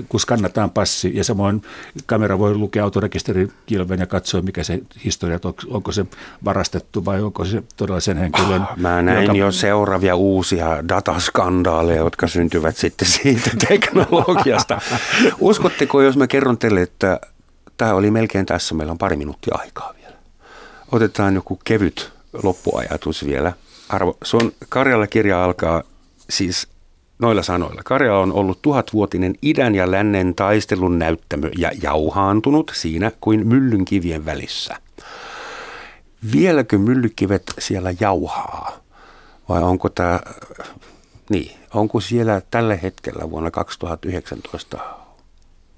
[0.10, 1.62] kun skannataan passi ja samoin
[2.06, 6.06] kamera voi lukea autorekisterikilven ja katsoa, mikä se historia, on, onko se
[6.46, 8.62] varastettu vai onko se todella sen henkilön.
[8.78, 14.82] Mä näin jo seuraavia uusia dataskandaaleja, jotka syntyvät sitten siitä teknologiasta.
[15.40, 17.20] Uskotteko, jos mä kerron teille, että
[17.78, 20.16] tämä oli melkein tässä, meillä on pari minuuttia aikaa vielä.
[20.92, 22.12] Otetaan joku kevyt
[22.44, 23.54] loppuajatus vielä.
[23.90, 25.84] Arvo, sun Karjala-kirja alkaa
[26.30, 26.68] siis
[27.20, 27.82] noilla sanoilla.
[27.86, 34.78] Karjala on ollut tuhatvuotinen idän ja lännen taistelun näyttämö ja jauhaantunut siinä kuin myllynkivien välissä.
[36.34, 38.78] Vieläkö myllykivet siellä jauhaa?
[39.50, 40.20] Vai onko tämä,
[41.30, 44.78] niin, onko siellä tällä hetkellä vuonna 2019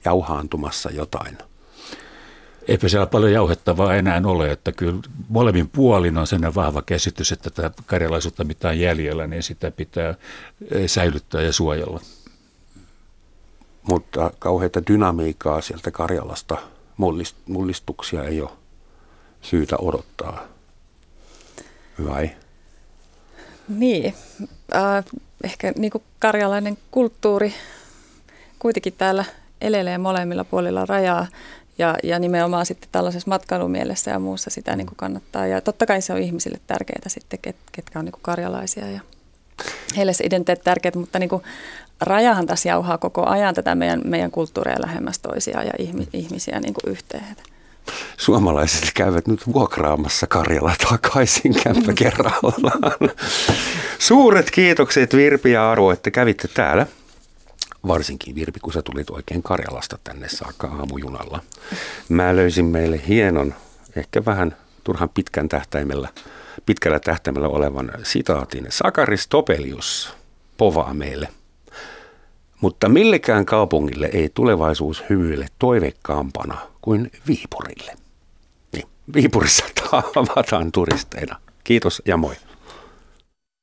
[0.05, 1.37] jauhaantumassa jotain?
[2.67, 4.99] Eipä siellä paljon jauhettavaa enää ole, että kyllä
[5.29, 10.15] molemmin puolin on sellainen vahva käsitys, että tätä karjalaisuutta mitä on jäljellä, niin sitä pitää
[10.71, 12.01] eh, säilyttää ja suojella.
[13.81, 16.57] Mutta kauheita dynamiikkaa sieltä Karjalasta,
[16.97, 18.49] mullist- mullistuksia ei ole
[19.41, 20.47] syytä odottaa.
[22.05, 22.29] Vai?
[23.67, 24.13] Niin,
[24.75, 25.05] äh,
[25.43, 27.53] ehkä niin kuin karjalainen kulttuuri
[28.59, 29.25] kuitenkin täällä
[29.61, 31.27] elelee molemmilla puolilla rajaa
[31.77, 35.47] ja, ja nimenomaan sitten tällaisessa matkailumielessä ja muussa sitä niin kuin kannattaa.
[35.47, 38.99] Ja totta kai se on ihmisille tärkeää sitten, ket, ketkä on niin kuin karjalaisia ja
[39.97, 41.43] heille se identiteetti tärkeää, mutta niin kuin
[42.01, 46.73] rajahan tässä jauhaa koko ajan tätä meidän, meidän kulttuuria lähemmäs toisiaan ja ihmi, ihmisiä niin
[46.73, 47.35] kuin yhteen.
[48.17, 53.11] Suomalaiset käyvät nyt vuokraamassa Karjala takaisin kämppä kerrallaan.
[53.99, 56.85] Suuret kiitokset Virpi ja Arvo, että kävitte täällä.
[57.87, 61.39] Varsinkin Virpi, kun sä tulit oikein Karjalasta tänne saakka aamujunalla.
[62.09, 63.53] Mä löysin meille hienon,
[63.95, 66.09] ehkä vähän turhan pitkän tähtäimellä,
[66.65, 68.65] pitkällä tähtäimellä olevan sitaatin.
[68.69, 70.13] Sakaris Topelius
[70.57, 71.27] povaa meille.
[72.61, 77.95] Mutta millekään kaupungille ei tulevaisuus hymyile toiveikkaampana kuin Viipurille.
[78.73, 79.65] Niin, Viipurissa
[80.13, 81.39] tavataan turisteina.
[81.63, 82.35] Kiitos ja moi.